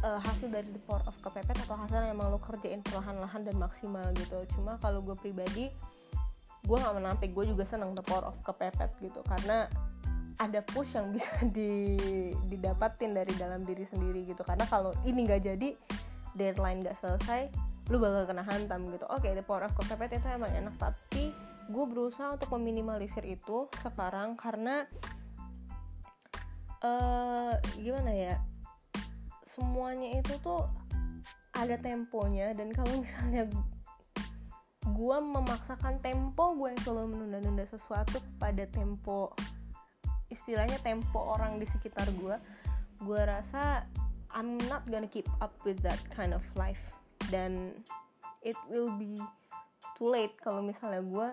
uh, 0.06 0.22
hasil 0.22 0.54
dari 0.54 0.70
the 0.70 0.82
power 0.86 1.02
of 1.10 1.18
kepepet 1.26 1.58
atau 1.66 1.74
hasil 1.74 1.98
yang 2.06 2.14
emang 2.14 2.30
lo 2.30 2.38
kerjain 2.38 2.86
perlahan-lahan 2.86 3.42
dan 3.42 3.56
maksimal 3.58 4.06
gitu. 4.14 4.46
Cuma 4.54 4.78
kalau 4.78 5.02
gue 5.02 5.18
pribadi 5.18 5.74
gue 6.66 6.78
nggak 6.78 6.96
menampik 6.98 7.30
gue 7.34 7.46
juga 7.50 7.66
seneng 7.66 7.98
the 7.98 8.06
power 8.06 8.30
of 8.30 8.38
kepepet 8.46 8.94
gitu. 9.02 9.26
Karena 9.26 9.66
ada 10.38 10.62
push 10.62 10.94
yang 10.94 11.10
bisa 11.10 11.34
di, 11.58 11.98
didapatin 12.46 13.18
dari 13.18 13.34
dalam 13.36 13.66
diri 13.66 13.84
sendiri 13.84 14.30
gitu. 14.30 14.46
Karena 14.46 14.70
kalau 14.70 14.94
ini 15.10 15.26
nggak 15.26 15.42
jadi 15.42 15.70
deadline 16.38 16.86
nggak 16.86 16.98
selesai 17.02 17.50
lu 17.90 18.02
bakal 18.02 18.30
kena 18.30 18.46
hantam 18.46 18.90
gitu. 18.94 19.06
Oke 19.10 19.30
okay, 19.30 19.32
the 19.34 19.46
power 19.46 19.66
of 19.66 19.74
kepepet 19.74 20.22
itu 20.22 20.28
emang 20.30 20.54
enak 20.54 20.74
tapi 20.78 21.34
gue 21.66 21.86
berusaha 21.90 22.38
untuk 22.38 22.54
meminimalisir 22.54 23.26
itu 23.26 23.66
sekarang 23.82 24.38
karena 24.38 24.86
uh, 26.86 27.58
gimana 27.82 28.14
ya 28.14 28.38
semuanya 29.56 30.20
itu 30.20 30.36
tuh 30.44 30.68
ada 31.56 31.80
temponya 31.80 32.52
dan 32.52 32.76
kalau 32.76 33.00
misalnya 33.00 33.48
gue 34.86 35.18
memaksakan 35.18 35.98
tempo 36.04 36.54
gue 36.60 36.76
yang 36.76 36.82
selalu 36.84 37.16
menunda-nunda 37.16 37.66
sesuatu 37.72 38.20
pada 38.38 38.68
tempo 38.70 39.34
istilahnya 40.30 40.78
tempo 40.84 41.18
orang 41.18 41.58
di 41.58 41.66
sekitar 41.66 42.06
gue 42.20 42.36
gue 43.02 43.22
rasa 43.24 43.88
I'm 44.36 44.60
not 44.68 44.84
gonna 44.92 45.08
keep 45.08 45.32
up 45.40 45.56
with 45.64 45.80
that 45.88 45.98
kind 46.12 46.36
of 46.36 46.44
life. 46.60 46.84
Dan 47.32 47.72
it 48.44 48.60
will 48.68 48.92
be 48.92 49.16
too 49.96 50.12
late 50.12 50.36
kalau 50.44 50.60
misalnya 50.60 51.00
gue 51.00 51.28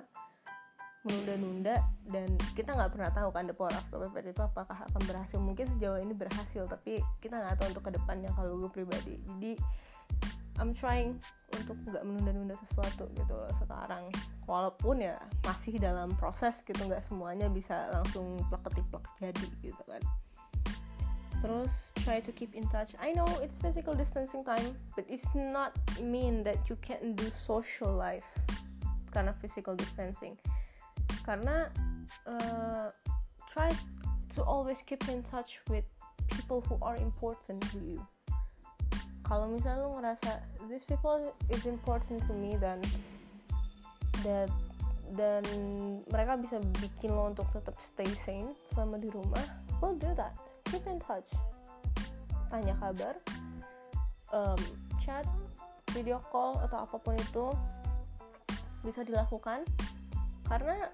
menunda-nunda 1.03 1.83
dan 2.15 2.31
kita 2.55 2.79
nggak 2.79 2.95
pernah 2.95 3.11
tahu 3.11 3.29
kan 3.35 3.51
the 3.51 3.55
power 3.55 3.75
of 3.75 3.87
kepepet 3.91 4.31
itu 4.31 4.43
apakah 4.43 4.79
akan 4.87 5.03
berhasil. 5.03 5.39
Mungkin 5.43 5.67
sejauh 5.77 5.99
ini 5.99 6.15
berhasil 6.15 6.71
tapi 6.71 7.03
kita 7.19 7.43
nggak 7.43 7.59
tahu 7.59 7.67
untuk 7.75 7.85
ke 7.91 7.93
depannya 7.99 8.31
kalau 8.39 8.55
gue 8.63 8.71
pribadi. 8.71 9.19
Jadi 9.19 9.53
I'm 10.63 10.71
trying 10.71 11.19
untuk 11.59 11.75
nggak 11.91 12.07
menunda-nunda 12.07 12.55
sesuatu 12.63 13.11
gitu 13.19 13.35
loh 13.35 13.51
sekarang. 13.59 14.15
Walaupun 14.47 15.03
ya 15.03 15.19
masih 15.43 15.83
dalam 15.83 16.15
proses 16.15 16.63
gitu 16.63 16.79
nggak 16.87 17.03
semuanya 17.03 17.51
bisa 17.51 17.91
langsung 17.91 18.39
plek 18.47 18.63
ketiplek 18.71 19.05
jadi 19.19 19.47
gitu 19.59 19.83
kan. 19.91 20.03
Terus 21.43 21.91
try 22.07 22.23
to 22.23 22.31
keep 22.31 22.55
in 22.55 22.63
touch. 22.71 22.95
I 23.03 23.11
know 23.11 23.27
it's 23.43 23.59
physical 23.59 23.99
distancing 23.99 24.47
time 24.47 24.79
but 24.95 25.03
it's 25.11 25.27
not 25.35 25.75
mean 25.99 26.47
that 26.47 26.63
you 26.71 26.79
can't 26.79 27.19
do 27.19 27.27
social 27.35 27.91
life 27.91 28.29
karena 29.11 29.35
physical 29.43 29.75
distancing 29.77 30.39
karena 31.23 31.71
uh, 32.27 32.89
try 33.51 33.71
to 34.35 34.41
always 34.43 34.83
keep 34.83 35.03
in 35.09 35.23
touch 35.23 35.61
with 35.69 35.85
people 36.31 36.65
who 36.67 36.79
are 36.83 36.97
important 36.97 37.61
to 37.71 37.79
you. 37.79 38.01
Kalau 39.23 39.49
misalnya 39.49 39.87
lu 39.87 39.97
ngerasa 39.97 40.31
these 40.69 40.85
people 40.85 41.33
is 41.49 41.65
important 41.65 42.21
to 42.27 42.33
me 42.35 42.59
dan 42.59 42.83
that 44.27 44.51
dan 45.13 45.45
mereka 46.09 46.41
bisa 46.41 46.57
bikin 46.81 47.13
lo 47.13 47.29
untuk 47.29 47.45
tetap 47.53 47.77
stay 47.85 48.09
sane 48.25 48.57
selama 48.73 48.97
di 48.97 49.13
rumah 49.13 49.45
well 49.81 49.97
do 49.97 50.11
that. 50.17 50.33
Keep 50.69 50.89
in 50.89 50.99
touch. 51.01 51.29
Tanya 52.49 52.77
kabar 52.81 53.17
um, 54.33 54.61
chat 55.01 55.29
video 55.93 56.21
call 56.33 56.57
atau 56.65 56.89
apa 56.89 56.97
pun 56.97 57.15
itu 57.17 57.53
bisa 58.81 59.05
dilakukan. 59.05 59.65
Karena 60.49 60.89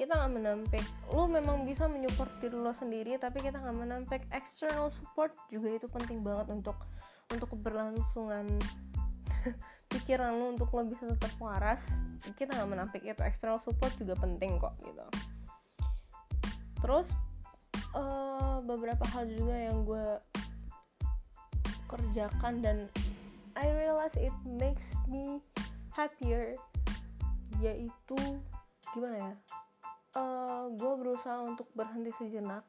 kita 0.00 0.16
nggak 0.16 0.32
menampik. 0.32 0.86
Lo 1.12 1.28
memang 1.28 1.68
bisa 1.68 1.84
menyupport 1.84 2.32
diri 2.40 2.56
lo 2.56 2.72
sendiri 2.72 3.20
tapi 3.20 3.44
kita 3.44 3.60
nggak 3.60 3.76
menampik. 3.76 4.24
External 4.32 4.88
support 4.88 5.36
juga 5.52 5.76
itu 5.76 5.84
penting 5.92 6.24
banget 6.24 6.48
untuk 6.48 6.80
untuk 7.28 7.52
keberlangsungan 7.52 8.48
pikiran 9.92 10.40
lo 10.40 10.56
untuk 10.56 10.72
lo 10.72 10.88
bisa 10.88 11.04
tetap 11.04 11.36
waras. 11.36 11.84
Kita 12.32 12.56
nggak 12.56 12.70
menampik 12.72 13.04
itu. 13.04 13.20
External 13.20 13.60
support 13.60 13.92
juga 14.00 14.16
penting 14.16 14.56
kok 14.56 14.72
gitu. 14.80 15.04
Terus 16.80 17.12
uh, 17.92 18.64
beberapa 18.64 19.04
hal 19.12 19.28
juga 19.28 19.52
yang 19.52 19.84
gue 19.84 20.16
kerjakan 21.92 22.64
dan 22.64 22.88
I 23.52 23.68
realize 23.76 24.16
it 24.16 24.32
makes 24.48 24.96
me 25.04 25.44
happier 25.92 26.56
yaitu 27.60 28.16
gimana 28.96 29.16
ya 29.20 29.34
uh, 30.16 30.20
eh, 30.20 30.64
gue 30.74 30.92
berusaha 30.98 31.38
untuk 31.44 31.68
berhenti 31.74 32.10
sejenak. 32.18 32.64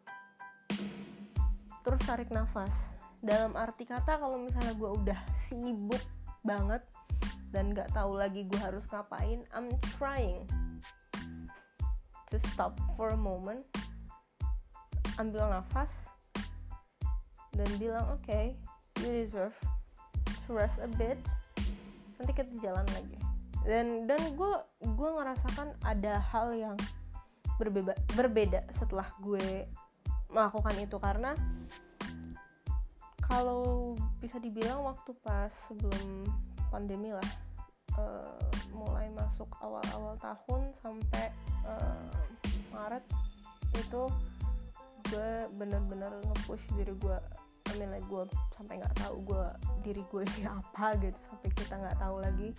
Terus 1.82 2.02
tarik 2.06 2.30
nafas. 2.30 2.94
Dalam 3.22 3.54
arti 3.54 3.86
kata 3.86 4.18
kalau 4.18 4.42
misalnya 4.42 4.74
gue 4.74 4.90
udah 4.90 5.20
sibuk 5.38 6.02
banget 6.42 6.82
dan 7.54 7.70
gak 7.70 7.94
tahu 7.94 8.18
lagi 8.18 8.50
gue 8.50 8.58
harus 8.58 8.82
ngapain 8.90 9.46
I'm 9.54 9.70
trying 9.94 10.42
to 12.34 12.38
stop 12.50 12.78
for 12.98 13.14
a 13.14 13.20
moment. 13.20 13.62
Ambil 15.22 15.46
nafas 15.54 15.92
dan 17.52 17.68
bilang 17.78 18.08
oke 18.10 18.24
okay, 18.26 18.56
you 19.04 19.12
deserve 19.12 19.54
to 20.48 20.50
rest 20.56 20.82
a 20.82 20.90
bit. 20.98 21.22
Nanti 22.18 22.32
kita 22.34 22.54
jalan 22.58 22.88
lagi. 22.98 23.18
Dan 23.62 24.10
dan 24.10 24.22
gue 24.34 24.54
gue 24.82 25.10
ngerasakan 25.14 25.78
ada 25.86 26.18
hal 26.18 26.58
yang 26.58 26.74
berbeda 27.60 27.94
berbeda 28.16 28.60
setelah 28.76 29.08
gue 29.20 29.68
melakukan 30.32 30.76
itu. 30.80 30.98
Karena 31.02 31.32
kalau 33.26 33.96
bisa 34.20 34.38
dibilang 34.38 34.84
waktu 34.84 35.16
pas 35.24 35.52
sebelum 35.68 36.28
pandemi 36.68 37.16
lah 37.16 37.30
uh, 37.96 38.40
mulai 38.76 39.08
masuk 39.16 39.48
awal-awal 39.64 40.16
tahun 40.20 40.72
sampai 40.84 41.32
uh, 41.68 42.12
Maret 42.72 43.04
itu 43.76 44.08
gue 45.12 45.32
bener-bener 45.56 46.12
nge-push 46.24 46.64
diri 46.76 46.96
gue. 47.00 47.18
Mean 47.80 47.88
like 47.88 48.04
gue 48.12 48.28
sampai 48.52 48.84
nggak 48.84 49.00
tahu 49.00 49.32
gue 49.32 49.46
diri 49.80 50.04
gue 50.12 50.22
ini 50.36 50.44
apa 50.60 51.00
gitu. 51.00 51.20
Sampai 51.32 51.50
kita 51.56 51.80
nggak 51.80 51.98
tahu 52.00 52.20
lagi 52.20 52.50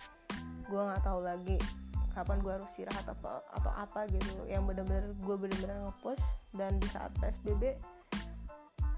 gue 0.63 0.81
nggak 0.81 1.03
tahu 1.05 1.21
lagi 1.21 1.57
kapan 2.13 2.37
gue 2.39 2.53
harus 2.53 2.69
istirahat 2.77 3.05
apa 3.09 3.41
atau 3.57 3.71
apa 3.73 4.05
gitu. 4.13 4.45
Yang 4.45 4.63
bener-bener 4.71 5.05
gue 5.17 5.35
bener-bener 5.35 5.77
nge-push 5.89 6.23
dan 6.53 6.77
di 6.77 6.87
saat 6.93 7.09
PSBB 7.17 7.73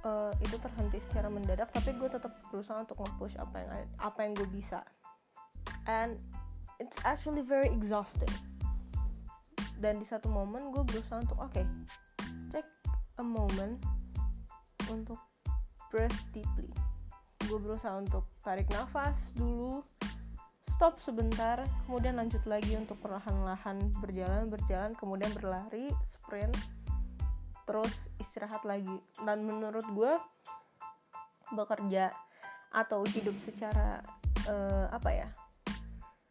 uh, 0.06 0.32
eh, 0.32 0.32
itu 0.46 0.56
terhenti 0.60 1.00
secara 1.10 1.32
mendadak 1.32 1.72
tapi 1.72 1.96
gue 1.96 2.12
tetap 2.12 2.32
berusaha 2.52 2.84
untuk 2.84 3.00
nge-push 3.02 3.40
apa 3.40 3.56
yang 3.64 3.72
apa 4.04 4.20
yang 4.22 4.32
gue 4.38 4.48
bisa. 4.52 4.84
And 5.90 6.20
it's 6.78 7.00
actually 7.08 7.42
very 7.42 7.72
exhausting. 7.72 8.32
Dan 9.80 10.00
di 10.00 10.08
satu 10.08 10.32
momen 10.32 10.72
gue 10.72 10.84
berusaha 10.84 11.20
untuk 11.20 11.40
oke 11.40 11.52
okay, 11.52 11.66
take 12.52 12.70
a 13.20 13.26
moment 13.26 13.80
untuk 14.92 15.20
breathe 15.92 16.16
deeply. 16.32 16.72
Gue 17.46 17.60
berusaha 17.62 17.96
untuk 18.00 18.26
tarik 18.42 18.68
nafas 18.74 19.32
dulu 19.38 19.86
stop 20.76 21.00
sebentar 21.00 21.64
kemudian 21.88 22.20
lanjut 22.20 22.44
lagi 22.44 22.76
untuk 22.76 23.00
perlahan-lahan 23.00 23.96
berjalan 24.04 24.52
berjalan 24.52 24.92
kemudian 25.00 25.32
berlari 25.32 25.88
sprint 26.04 26.52
terus 27.66 28.14
istirahat 28.22 28.62
lagi. 28.64 29.02
Dan 29.24 29.44
menurut 29.44 29.88
gue 29.92 30.14
bekerja 31.54 32.14
atau 32.76 33.08
hidup 33.08 33.34
secara 33.48 34.04
uh, 34.52 34.92
apa 34.92 35.10
ya 35.16 35.28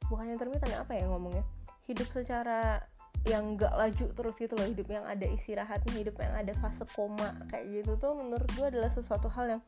bukan 0.07 0.29
intermittent 0.31 0.71
ya 0.71 0.85
apa 0.85 0.93
ya 0.95 1.05
ngomongnya? 1.11 1.45
Hidup 1.89 2.09
secara 2.13 2.85
yang 3.25 3.57
gak 3.57 3.73
laju 3.73 4.07
terus 4.13 4.37
gitu 4.37 4.53
loh 4.53 4.69
hidup 4.69 4.85
yang 4.85 5.05
ada 5.09 5.25
istirahatnya 5.25 5.97
hidup 5.97 6.21
yang 6.21 6.37
ada 6.37 6.53
fase 6.61 6.85
koma 6.93 7.33
kayak 7.49 7.81
gitu 7.81 7.97
tuh 7.97 8.13
menurut 8.13 8.45
gue 8.53 8.69
adalah 8.69 8.93
sesuatu 8.93 9.33
hal 9.33 9.57
yang 9.57 9.63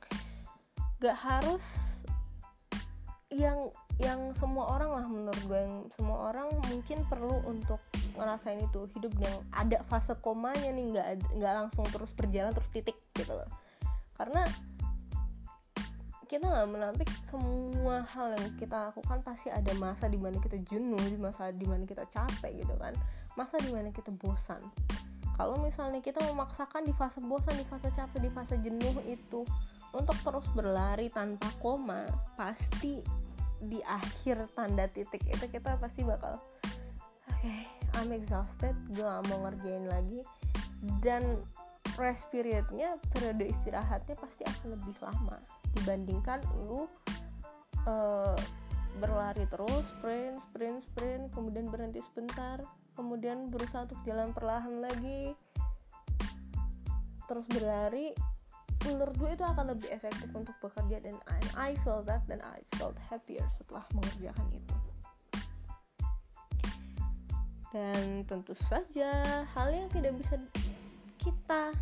gak 1.01 1.17
harus 1.17 1.65
yang 3.31 3.75
yang 3.99 4.31
semua 4.37 4.77
orang 4.77 4.91
lah 4.93 5.07
menurut 5.09 5.43
gue 5.49 5.57
yang 5.59 5.77
semua 5.97 6.31
orang 6.31 6.53
mungkin 6.69 7.03
perlu 7.09 7.43
untuk 7.49 7.81
ngerasain 8.15 8.61
itu 8.61 8.87
hidup 8.95 9.11
yang 9.19 9.35
ada 9.51 9.83
fase 9.89 10.15
komanya 10.21 10.69
nih 10.71 10.95
nggak 10.95 11.07
nggak 11.35 11.53
langsung 11.65 11.83
terus 11.91 12.13
berjalan 12.15 12.55
terus 12.55 12.71
titik 12.71 12.95
gitu 13.17 13.33
loh. 13.35 13.49
Karena 14.15 14.47
kita 16.27 16.43
nggak 16.43 16.69
menampik 16.71 17.09
semua 17.23 18.03
hal 18.03 18.35
yang 18.35 18.47
kita 18.59 18.91
lakukan 18.91 19.23
pasti 19.23 19.49
ada 19.51 19.71
masa 19.79 20.11
di 20.11 20.19
mana 20.19 20.43
kita 20.43 20.59
jenuh 20.67 20.99
di 21.07 21.19
masa 21.19 21.55
di 21.55 21.67
mana 21.67 21.83
kita 21.83 22.07
capek 22.07 22.63
gitu 22.63 22.75
kan. 22.79 22.95
Masa 23.35 23.59
di 23.59 23.73
mana 23.75 23.91
kita 23.91 24.13
bosan. 24.13 24.61
Kalau 25.37 25.61
misalnya 25.61 26.01
kita 26.01 26.21
memaksakan 26.33 26.85
di 26.85 26.93
fase 26.97 27.21
bosan 27.25 27.57
di 27.61 27.65
fase 27.69 27.93
capek 27.93 28.19
di 28.25 28.31
fase 28.33 28.57
jenuh 28.61 28.97
itu 29.05 29.45
untuk 29.97 30.17
terus 30.21 30.47
berlari 30.53 31.09
tanpa 31.09 31.49
koma 31.65 32.05
pasti 32.37 33.01
di 33.57 33.81
akhir 33.81 34.53
tanda 34.53 34.85
titik 34.93 35.25
itu 35.25 35.49
kita 35.49 35.81
pasti 35.81 36.05
bakal 36.05 36.37
oke 37.33 37.41
okay, 37.41 37.65
I'm 37.97 38.13
exhausted 38.13 38.77
gue 38.93 39.01
gak 39.01 39.25
mau 39.33 39.49
ngerjain 39.49 39.89
lagi. 39.89 40.21
Dan 41.01 41.41
rest 41.97 42.29
periodnya 42.29 43.01
periode 43.11 43.49
istirahatnya 43.49 44.15
pasti 44.21 44.45
akan 44.45 44.77
lebih 44.77 44.97
lama 45.01 45.41
dibandingkan 45.73 46.45
lu 46.69 46.85
uh, 47.89 48.37
berlari 49.01 49.45
terus 49.49 49.85
sprint 49.97 50.37
sprint 50.53 50.81
sprint 50.85 51.25
kemudian 51.33 51.69
berhenti 51.69 52.05
sebentar 52.13 52.61
kemudian 52.97 53.49
berusaha 53.49 53.89
untuk 53.89 54.01
jalan 54.05 54.33
perlahan 54.33 54.81
lagi 54.81 55.33
terus 57.29 57.45
berlari 57.49 58.13
menurut 58.87 59.15
gue 59.19 59.31
itu 59.35 59.45
akan 59.45 59.75
lebih 59.75 59.89
efektif 59.91 60.31
untuk 60.33 60.55
bekerja 60.63 61.03
dan 61.03 61.17
I, 61.27 61.41
I 61.55 61.71
feel 61.83 62.07
that 62.07 62.23
dan 62.31 62.39
I 62.43 62.63
felt 62.79 62.95
happier 63.11 63.43
setelah 63.51 63.83
mengerjakan 63.93 64.47
itu. 64.55 64.75
Dan 67.75 68.25
tentu 68.25 68.57
saja 68.71 69.45
hal 69.45 69.69
yang 69.69 69.91
tidak 69.93 70.17
bisa 70.17 70.41
kita 71.21 71.75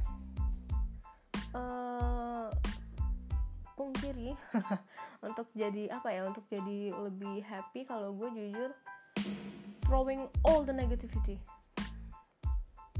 uh, 1.55 2.49
pungkiri 3.75 4.35
untuk 5.29 5.47
jadi 5.53 5.91
apa 5.93 6.09
ya 6.11 6.27
untuk 6.27 6.45
jadi 6.49 6.95
lebih 6.95 7.43
happy 7.45 7.85
kalau 7.87 8.15
gue 8.15 8.29
jujur 8.33 8.71
throwing 9.85 10.27
all 10.47 10.65
the 10.65 10.73
negativity 10.73 11.37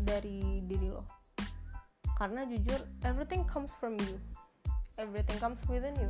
dari 0.05 0.61
diri 0.67 0.93
lo 0.93 1.24
karena 2.25 2.49
jujur 2.49 2.81
everything 3.05 3.45
comes 3.45 3.69
from 3.77 4.01
you. 4.01 4.17
Everything 4.97 5.37
comes 5.37 5.61
within 5.69 5.93
you. 6.01 6.09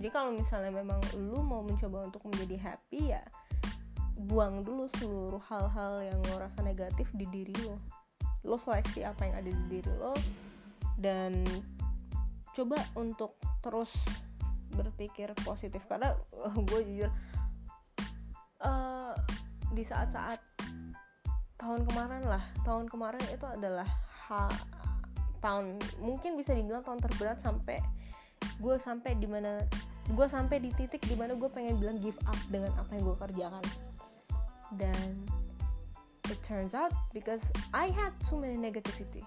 Jadi 0.00 0.08
kalau 0.08 0.32
misalnya 0.32 0.72
memang 0.72 0.96
lu 1.12 1.44
mau 1.44 1.60
mencoba 1.60 2.08
untuk 2.08 2.24
menjadi 2.32 2.56
happy 2.56 3.12
ya 3.12 3.20
buang 4.16 4.64
dulu 4.64 4.88
seluruh 4.96 5.44
hal-hal 5.44 6.00
yang 6.00 6.16
lo 6.32 6.40
rasa 6.40 6.64
negatif 6.64 7.04
di 7.12 7.28
diri 7.28 7.52
lo. 7.68 7.76
Lo 8.48 8.56
seleksi 8.56 9.04
apa 9.04 9.28
yang 9.28 9.36
ada 9.36 9.50
di 9.52 9.64
diri 9.68 9.92
lo 10.00 10.16
dan 10.96 11.44
coba 12.56 12.80
untuk 12.96 13.36
terus 13.60 13.92
berpikir 14.72 15.36
positif. 15.44 15.84
Karena 15.84 16.16
uh, 16.16 16.56
gue 16.72 16.80
jujur 16.80 17.12
uh, 18.64 19.12
di 19.68 19.84
saat-saat 19.84 20.40
tahun 21.60 21.84
kemarin 21.92 22.24
lah 22.24 22.40
tahun 22.64 22.88
kemarin 22.88 23.20
itu 23.28 23.44
adalah 23.44 23.88
ha, 24.28 24.48
tahun 25.46 25.78
mungkin 26.02 26.34
bisa 26.34 26.50
dibilang 26.58 26.82
tahun 26.82 26.98
terberat 26.98 27.38
sampai 27.38 27.78
gue 28.58 28.74
sampai 28.82 29.14
di 29.14 29.30
mana 29.30 29.62
gue 30.10 30.26
sampai 30.26 30.58
di 30.58 30.74
titik 30.74 31.06
di 31.06 31.14
mana 31.14 31.38
gue 31.38 31.46
pengen 31.46 31.78
bilang 31.78 32.02
give 32.02 32.18
up 32.26 32.38
dengan 32.50 32.74
apa 32.74 32.90
yang 32.98 33.06
gue 33.06 33.16
kerjakan. 33.22 33.64
Dan 34.74 35.06
it 36.26 36.38
turns 36.42 36.74
out 36.74 36.90
because 37.14 37.42
I 37.70 37.94
had 37.94 38.10
too 38.26 38.42
many 38.42 38.58
negativity 38.58 39.22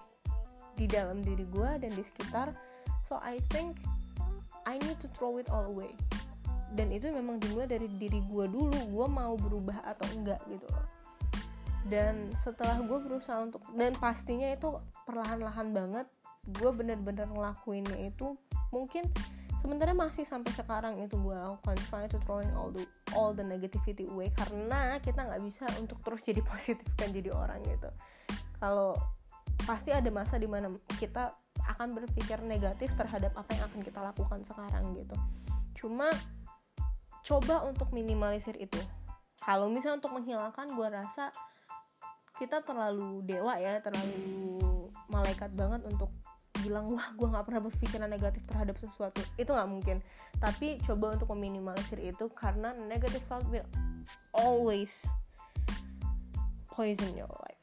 di 0.76 0.84
dalam 0.84 1.24
diri 1.24 1.48
gue 1.48 1.70
dan 1.80 1.90
di 1.96 2.04
sekitar. 2.04 2.52
So 3.08 3.16
I 3.24 3.40
think 3.48 3.80
I 4.68 4.76
need 4.76 5.00
to 5.00 5.08
throw 5.16 5.40
it 5.40 5.48
all 5.48 5.64
away. 5.72 5.96
Dan 6.76 6.92
itu 6.92 7.08
memang 7.10 7.40
dimulai 7.40 7.66
dari 7.66 7.88
diri 7.96 8.20
gue 8.28 8.44
dulu 8.46 8.76
gue 8.76 9.06
mau 9.08 9.34
berubah 9.40 9.82
atau 9.88 10.06
enggak 10.14 10.38
gitu 10.46 10.68
loh 10.70 10.99
dan 11.88 12.28
setelah 12.36 12.76
gue 12.84 12.98
berusaha 13.00 13.40
untuk 13.40 13.64
dan 13.72 13.96
pastinya 13.96 14.52
itu 14.52 14.76
perlahan-lahan 15.08 15.72
banget 15.72 16.06
gue 16.60 16.70
bener-bener 16.72 17.28
ngelakuinnya 17.28 17.96
itu 18.04 18.36
mungkin 18.68 19.08
sebenarnya 19.60 19.92
masih 19.92 20.24
sampai 20.24 20.50
sekarang 20.56 20.96
itu 21.04 21.20
gue 21.20 21.36
lakukan. 21.36 21.76
Try 21.92 22.08
to 22.08 22.18
throwing 22.24 22.50
all 22.56 22.72
the 22.72 22.88
all 23.12 23.36
the 23.36 23.44
negativity 23.44 24.08
away 24.08 24.32
karena 24.32 24.96
kita 25.04 25.20
nggak 25.20 25.42
bisa 25.44 25.68
untuk 25.76 26.00
terus 26.00 26.24
jadi 26.24 26.40
positif 26.50 26.86
kan 26.96 27.12
jadi 27.12 27.30
orang 27.30 27.60
gitu. 27.68 27.88
Kalau 28.56 28.96
pasti 29.68 29.92
ada 29.92 30.08
masa 30.08 30.40
di 30.40 30.48
mana 30.48 30.72
kita 30.96 31.36
akan 31.76 31.92
berpikir 31.92 32.40
negatif 32.40 32.90
terhadap 32.96 33.36
apa 33.36 33.52
yang 33.52 33.64
akan 33.68 33.80
kita 33.84 34.00
lakukan 34.00 34.40
sekarang 34.42 34.96
gitu. 34.96 35.16
Cuma 35.76 36.08
coba 37.20 37.68
untuk 37.68 37.92
minimalisir 37.92 38.56
itu. 38.56 38.80
Kalau 39.40 39.68
misalnya 39.68 40.04
untuk 40.04 40.16
menghilangkan 40.16 40.72
gue 40.72 40.88
rasa 40.88 41.32
kita 42.40 42.64
terlalu 42.64 43.20
dewa 43.28 43.60
ya 43.60 43.76
terlalu 43.84 44.56
malaikat 45.12 45.52
banget 45.52 45.84
untuk 45.84 46.08
bilang 46.64 46.92
wah 46.92 47.12
gue 47.12 47.28
nggak 47.28 47.44
pernah 47.44 47.62
berpikiran 47.68 48.08
negatif 48.08 48.40
terhadap 48.48 48.80
sesuatu. 48.80 49.20
Itu 49.36 49.52
nggak 49.52 49.68
mungkin. 49.68 50.00
Tapi 50.40 50.80
coba 50.80 51.16
untuk 51.16 51.28
meminimalisir 51.36 52.00
itu 52.00 52.32
karena 52.32 52.72
negative 52.88 53.24
thought 53.28 53.44
will 53.52 53.64
always 54.32 55.04
poison 56.72 57.12
your 57.12 57.28
life. 57.44 57.60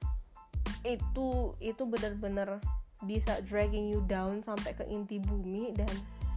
Itu 0.85 1.57
itu 1.57 1.83
benar-benar 1.89 2.61
bisa 3.05 3.41
dragging 3.45 3.89
you 3.89 4.01
down 4.05 4.41
sampai 4.41 4.73
ke 4.73 4.85
inti 4.89 5.21
bumi 5.21 5.73
dan 5.73 5.89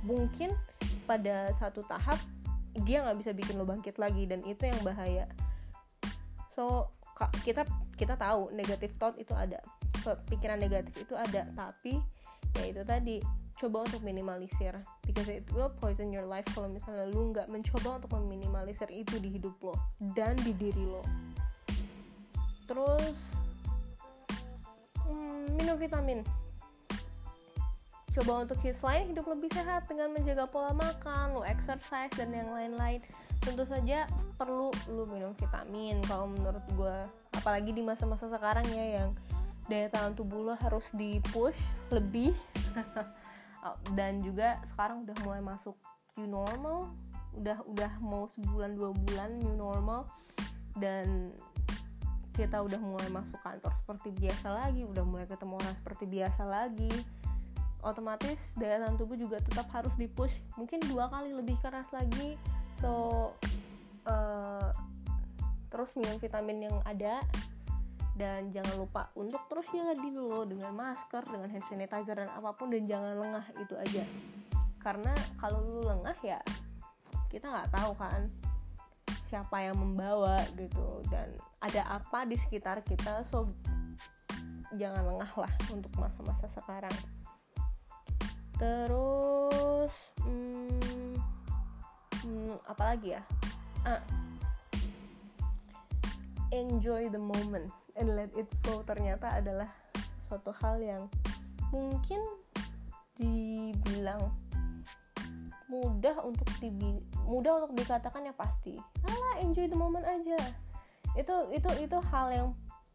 mungkin 0.05 0.53
pada 1.09 1.53
satu 1.57 1.81
tahap 1.89 2.21
dia 2.85 3.05
nggak 3.05 3.19
bisa 3.21 3.31
bikin 3.33 3.57
lo 3.57 3.65
bangkit 3.65 3.97
lagi 3.97 4.25
dan 4.29 4.45
itu 4.45 4.69
yang 4.69 4.81
bahaya. 4.85 5.29
So 6.53 6.93
kita 7.45 7.69
kita 8.01 8.17
tahu 8.17 8.49
negative 8.57 8.97
thought 8.97 9.17
itu 9.21 9.37
ada. 9.37 9.61
Pikiran 10.33 10.57
negatif 10.57 10.97
itu 10.97 11.13
ada. 11.13 11.45
Tapi 11.53 12.01
ya 12.57 12.65
itu 12.65 12.81
tadi 12.89 13.21
coba 13.61 13.85
untuk 13.85 14.01
minimalisir. 14.01 14.73
Because 15.05 15.29
it 15.29 15.45
will 15.53 15.69
poison 15.69 16.09
your 16.09 16.25
life 16.25 16.49
kalau 16.57 16.73
misalnya 16.73 17.05
lu 17.13 17.37
nggak 17.37 17.53
mencoba 17.53 18.01
untuk 18.01 18.17
meminimalisir 18.17 18.89
itu 18.89 19.21
di 19.21 19.37
hidup 19.37 19.53
lo 19.61 19.77
dan 20.17 20.33
di 20.41 20.57
diri 20.57 20.85
lo. 20.89 21.05
Terus 22.65 23.13
hmm, 25.05 25.61
minum 25.61 25.77
vitamin. 25.77 26.25
Coba 28.11 28.43
untuk 28.43 28.59
selain 28.75 29.07
hidup 29.07 29.23
lebih 29.31 29.55
sehat 29.55 29.87
dengan 29.87 30.11
menjaga 30.11 30.49
pola 30.51 30.75
makan 30.75 31.39
lo 31.39 31.43
exercise 31.47 32.11
dan 32.19 32.35
yang 32.35 32.51
lain-lain 32.51 32.99
tentu 33.41 33.65
saja 33.65 34.05
perlu 34.37 34.69
lu 34.93 35.09
minum 35.09 35.33
vitamin 35.37 36.01
kalau 36.05 36.29
menurut 36.29 36.65
gue 36.77 36.97
apalagi 37.37 37.73
di 37.73 37.81
masa-masa 37.81 38.29
sekarang 38.29 38.65
ya 38.73 39.01
yang 39.01 39.11
daya 39.71 39.87
tahan 39.87 40.19
tubuh 40.19 40.43
lo 40.43 40.55
harus 40.59 40.85
di 40.93 41.23
push 41.31 41.59
lebih. 41.95 42.35
Oh, 43.61 43.77
dan 43.93 44.25
juga 44.25 44.57
sekarang 44.73 45.05
udah 45.05 45.13
mulai 45.21 45.45
masuk 45.45 45.77
new 46.17 46.25
normal. 46.25 46.89
Udah 47.37 47.61
udah 47.69 47.93
mau 48.01 48.25
sebulan 48.33 48.73
dua 48.73 48.89
bulan 48.97 49.37
new 49.37 49.53
normal. 49.53 50.09
Dan 50.81 51.37
kita 52.33 52.65
udah 52.65 52.81
mulai 52.81 53.13
masuk 53.13 53.37
kantor 53.45 53.69
seperti 53.85 54.17
biasa 54.17 54.49
lagi 54.49 54.89
udah 54.89 55.05
mulai 55.05 55.29
ketemu 55.29 55.61
orang 55.61 55.77
seperti 55.77 56.05
biasa 56.09 56.43
lagi. 56.49 56.89
Otomatis 57.85 58.41
daya 58.57 58.81
tahan 58.81 58.97
tubuh 58.97 59.21
juga 59.21 59.37
tetap 59.45 59.69
harus 59.77 59.93
di 60.01 60.09
push 60.09 60.41
mungkin 60.57 60.81
dua 60.89 61.13
kali 61.13 61.37
lebih 61.37 61.61
keras 61.61 61.93
lagi 61.93 62.41
so 62.81 62.93
uh, 64.09 64.73
terus 65.71 65.95
minum 65.95 66.19
vitamin 66.19 66.67
yang 66.67 66.77
ada 66.89 67.23
dan 68.21 68.53
jangan 68.53 68.85
lupa 68.85 69.09
untuk 69.17 69.41
terus 69.49 69.65
jaga 69.73 69.97
diri 69.97 70.21
lo 70.21 70.45
dengan 70.45 70.77
masker 70.77 71.25
dengan 71.25 71.49
hand 71.49 71.65
sanitizer 71.65 72.21
dan 72.21 72.29
apa 72.29 72.53
pun 72.53 72.69
dan 72.69 72.85
jangan 72.85 73.17
lengah 73.17 73.47
itu 73.57 73.75
aja. 73.81 74.05
Karena 74.81 75.13
kalau 75.41 75.65
lu 75.65 75.81
lengah 75.89 76.17
ya 76.21 76.41
kita 77.33 77.49
nggak 77.49 77.73
tahu 77.73 77.97
kan 77.97 78.29
siapa 79.25 79.63
yang 79.63 79.79
membawa 79.79 80.43
gitu 80.59 81.01
dan 81.09 81.33
ada 81.65 81.87
apa 81.87 82.29
di 82.29 82.37
sekitar 82.37 82.85
kita. 82.85 83.25
So 83.25 83.49
jangan 84.77 85.07
lengah 85.17 85.33
lah 85.41 85.53
untuk 85.73 85.95
masa-masa 85.97 86.45
sekarang. 86.53 86.97
Terus 88.61 89.95
hmm, 90.21 90.80
hmm, 92.25 92.57
apa 92.69 92.83
lagi 92.95 93.17
ya? 93.17 93.23
Ah, 93.85 94.01
enjoy 96.53 97.09
the 97.09 97.21
moment 97.21 97.71
and 97.97 98.13
let 98.13 98.31
it 98.37 98.49
flow. 98.63 98.85
Ternyata 98.85 99.41
adalah 99.41 99.71
suatu 100.29 100.55
hal 100.63 100.79
yang 100.83 101.03
mungkin 101.71 102.21
dibilang 103.21 104.33
mudah 105.71 106.19
untuk 106.27 106.51
dibi 106.59 106.99
mudah 107.29 107.63
untuk 107.63 107.79
dikatakan 107.79 108.27
ya 108.27 108.35
pasti. 108.35 108.75
Alah 109.07 109.39
enjoy 109.43 109.71
the 109.71 109.79
moment 109.79 110.05
aja. 110.05 110.39
Itu 111.15 111.51
itu 111.55 111.71
itu 111.79 111.99
hal 112.11 112.27
yang 112.35 112.49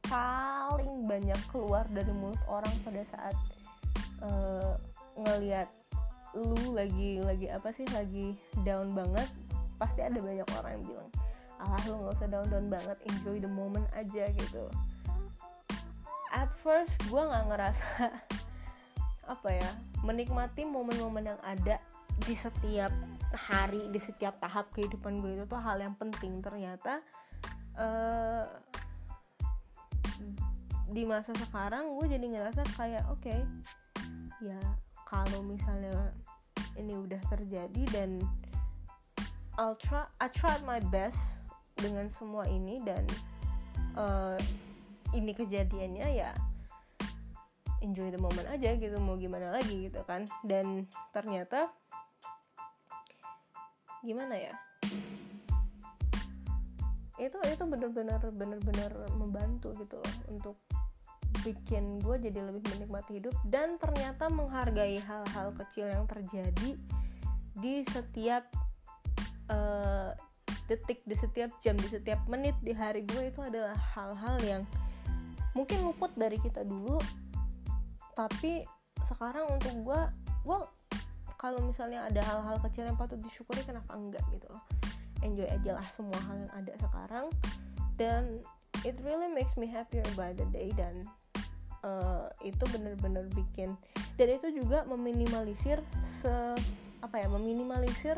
paling 0.06 1.08
banyak 1.10 1.40
keluar 1.50 1.88
dari 1.90 2.14
mulut 2.14 2.40
orang 2.46 2.72
pada 2.86 3.02
saat 3.08 3.36
uh, 4.22 4.78
ngelihat 5.18 5.72
lu 6.36 6.76
lagi 6.76 7.24
lagi 7.24 7.48
apa 7.48 7.72
sih 7.72 7.88
lagi 7.96 8.36
down 8.68 8.92
banget 8.92 9.28
pasti 9.80 10.04
ada 10.04 10.20
banyak 10.20 10.48
orang 10.60 10.72
yang 10.80 10.86
bilang 10.86 11.10
alah 11.60 11.82
lu 11.88 11.96
nggak 12.04 12.16
usah 12.20 12.28
down 12.28 12.48
down 12.52 12.68
banget 12.68 12.98
enjoy 13.08 13.40
the 13.40 13.48
moment 13.50 13.88
aja 13.96 14.28
gitu. 14.28 14.68
At 16.36 16.52
first 16.60 16.92
gue 17.08 17.22
nggak 17.22 17.48
ngerasa 17.48 18.12
apa 19.34 19.50
ya 19.50 19.72
menikmati 20.04 20.68
momen-momen 20.68 21.34
yang 21.34 21.42
ada 21.42 21.80
di 22.28 22.36
setiap 22.36 22.92
hari 23.34 23.88
di 23.92 24.00
setiap 24.00 24.38
tahap 24.40 24.70
kehidupan 24.76 25.24
gue 25.24 25.40
itu 25.40 25.46
tuh 25.48 25.60
hal 25.60 25.80
yang 25.80 25.96
penting. 25.96 26.44
Ternyata 26.44 27.00
uh, 27.80 28.44
di 30.92 31.04
masa 31.08 31.32
sekarang 31.40 31.96
gue 31.98 32.06
jadi 32.20 32.26
ngerasa 32.30 32.62
kayak 32.76 33.04
oke 33.10 33.24
okay, 33.24 33.42
ya 34.44 34.60
kalau 35.08 35.42
misalnya 35.42 36.14
ini 36.76 36.94
udah 36.96 37.22
terjadi 37.32 37.84
dan 37.92 38.20
I'll 39.56 39.80
try 39.80 40.04
I 40.20 40.28
tried 40.28 40.64
my 40.68 40.84
best 40.92 41.20
dengan 41.80 42.12
semua 42.12 42.44
ini 42.48 42.84
dan 42.84 43.04
uh, 43.96 44.36
ini 45.16 45.32
kejadiannya 45.32 46.08
ya 46.12 46.32
enjoy 47.86 48.10
the 48.10 48.18
moment 48.20 48.50
aja 48.50 48.74
gitu 48.76 48.98
mau 48.98 49.14
gimana 49.14 49.54
lagi 49.54 49.88
gitu 49.88 50.02
kan. 50.04 50.26
Dan 50.42 50.90
ternyata 51.14 51.70
gimana 54.02 54.34
ya? 54.34 54.54
Itu 57.22 57.38
itu 57.46 57.64
bener-bener 57.64 58.20
bener-bener 58.34 58.92
membantu 59.16 59.72
gitu 59.78 60.02
loh 60.02 60.16
untuk 60.28 60.58
bikin 61.46 62.02
gue 62.02 62.18
jadi 62.18 62.42
lebih 62.42 62.66
menikmati 62.74 63.22
hidup 63.22 63.38
dan 63.46 63.78
ternyata 63.78 64.28
menghargai 64.34 64.98
hal-hal 64.98 65.54
kecil 65.54 65.86
yang 65.86 66.10
terjadi 66.10 66.74
di 67.56 67.86
setiap 67.86 68.50
uh, 69.54 70.12
detik 70.66 71.06
di 71.06 71.14
setiap 71.14 71.54
jam 71.62 71.78
di 71.78 71.86
setiap 71.86 72.18
menit 72.26 72.58
di 72.66 72.74
hari 72.74 73.06
gue 73.06 73.30
itu 73.30 73.40
adalah 73.46 73.78
hal-hal 73.94 74.42
yang 74.42 74.64
mungkin 75.54 75.86
luput 75.86 76.10
dari 76.18 76.42
kita 76.42 76.66
dulu 76.66 76.98
tapi 78.18 78.66
sekarang 79.06 79.46
untuk 79.54 79.72
gue 79.86 80.02
gue 80.50 80.60
kalau 81.46 81.62
misalnya 81.62 82.08
ada 82.10 82.26
hal-hal 82.26 82.58
kecil 82.64 82.90
yang 82.90 82.98
patut 82.98 83.22
disyukuri 83.22 83.62
kenapa 83.62 83.94
enggak 83.94 84.24
gitu 84.34 84.50
loh? 84.50 84.64
Enjoy 85.22 85.46
aja 85.46 85.78
lah 85.78 85.88
semua 85.94 86.18
hal 86.26 86.42
yang 86.42 86.54
ada 86.58 86.74
sekarang. 86.82 87.28
Dan 88.02 88.42
it 88.82 88.98
really 89.06 89.30
makes 89.30 89.54
me 89.54 89.70
happier 89.70 90.02
by 90.18 90.34
the 90.34 90.48
day 90.50 90.74
dan 90.74 91.06
uh, 91.86 92.28
itu 92.42 92.66
bener-bener 92.74 93.30
bikin 93.38 93.78
dan 94.18 94.28
itu 94.34 94.50
juga 94.50 94.82
meminimalisir 94.90 95.78
se 96.20 96.34
apa 97.06 97.22
ya 97.22 97.28
meminimalisir 97.30 98.18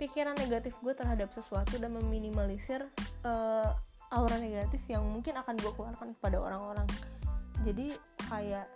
pikiran 0.00 0.34
negatif 0.40 0.74
gue 0.82 0.94
terhadap 0.96 1.30
sesuatu 1.36 1.78
dan 1.78 1.94
meminimalisir 1.94 2.82
uh, 3.22 3.70
aura 4.10 4.38
negatif 4.38 4.82
yang 4.90 5.02
mungkin 5.06 5.34
akan 5.38 5.54
gue 5.58 5.72
keluarkan 5.74 6.14
kepada 6.18 6.38
orang-orang. 6.38 6.86
Jadi 7.66 7.94
kayak 8.30 8.66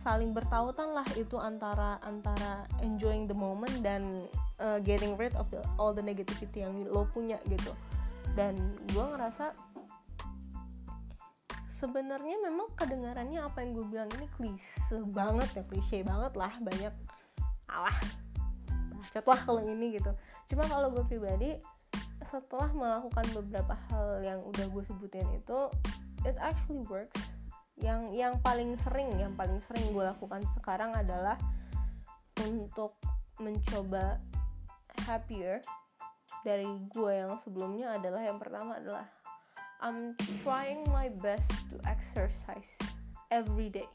saling 0.00 0.32
bertautan 0.32 0.96
lah 0.96 1.04
itu 1.16 1.36
antara 1.36 2.00
antara 2.00 2.64
enjoying 2.80 3.28
the 3.28 3.36
moment 3.36 3.72
dan 3.84 4.24
uh, 4.60 4.80
getting 4.80 5.12
rid 5.20 5.32
of 5.36 5.44
the, 5.52 5.60
all 5.76 5.92
the 5.92 6.04
negativity 6.04 6.64
yang 6.64 6.72
lo 6.88 7.04
punya 7.12 7.36
gitu. 7.48 7.72
Dan 8.32 8.56
gue 8.92 9.04
ngerasa 9.04 9.52
sebenarnya 11.80 12.36
memang 12.44 12.68
kedengarannya 12.76 13.40
apa 13.40 13.64
yang 13.64 13.72
gue 13.72 13.86
bilang 13.88 14.10
ini 14.20 14.28
klise 14.36 15.00
banget 15.16 15.48
ya 15.56 15.62
klise 15.64 16.04
banget 16.04 16.32
lah 16.36 16.52
banyak 16.60 16.92
alah 17.72 17.98
bacot 19.00 19.24
lah 19.24 19.40
kalau 19.48 19.62
ini 19.64 19.96
gitu. 19.96 20.12
Cuma 20.52 20.68
kalau 20.68 20.92
gue 20.92 21.04
pribadi 21.08 21.56
setelah 22.20 22.68
melakukan 22.76 23.24
beberapa 23.32 23.72
hal 23.88 24.20
yang 24.20 24.44
udah 24.44 24.68
gue 24.68 24.82
sebutin 24.84 25.24
itu 25.32 25.58
it 26.28 26.36
actually 26.36 26.84
works. 26.92 27.16
Yang 27.80 28.12
yang 28.12 28.34
paling 28.44 28.76
sering 28.84 29.16
yang 29.16 29.32
paling 29.32 29.56
sering 29.64 29.88
gue 29.96 30.04
lakukan 30.04 30.44
sekarang 30.52 30.92
adalah 30.92 31.40
untuk 32.44 33.00
mencoba 33.40 34.20
happier 35.08 35.64
dari 36.44 36.68
gue 36.92 37.12
yang 37.12 37.40
sebelumnya 37.40 37.96
adalah 37.96 38.20
yang 38.20 38.36
pertama 38.36 38.76
adalah 38.76 39.08
I'm 39.80 40.12
trying 40.44 40.84
my 40.92 41.08
best 41.24 41.48
to 41.72 41.80
exercise 41.88 42.68
every 43.32 43.72
day. 43.72 43.88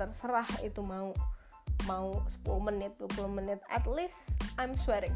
Terserah 0.00 0.48
itu 0.64 0.80
mau 0.80 1.12
mau 1.84 2.24
10 2.40 2.68
menit 2.72 2.96
20 2.96 3.28
menit. 3.36 3.60
At 3.68 3.84
least 3.84 4.16
I'm 4.56 4.72
sweating. 4.80 5.12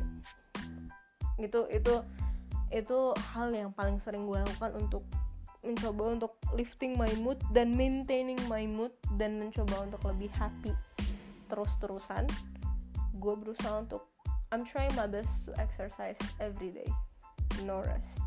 Gitu 1.40 1.64
itu 1.72 2.04
itu 2.68 2.98
hal 3.32 3.48
yang 3.56 3.72
paling 3.72 3.96
sering 4.04 4.28
gue 4.28 4.44
lakukan 4.44 4.76
untuk 4.76 5.04
mencoba 5.64 6.20
untuk 6.20 6.32
lifting 6.52 6.92
my 7.00 7.08
mood 7.24 7.40
dan 7.56 7.72
maintaining 7.72 8.40
my 8.52 8.68
mood 8.68 8.92
dan 9.16 9.40
mencoba 9.40 9.88
untuk 9.88 10.04
lebih 10.04 10.28
happy 10.36 10.76
terus-terusan. 11.48 12.28
Gue 13.16 13.34
berusaha 13.40 13.80
untuk 13.80 14.04
I'm 14.52 14.68
trying 14.68 14.92
my 15.00 15.08
best 15.08 15.32
to 15.48 15.56
exercise 15.56 16.20
every 16.36 16.68
day. 16.76 16.88
No 17.64 17.80
rest 17.80 18.21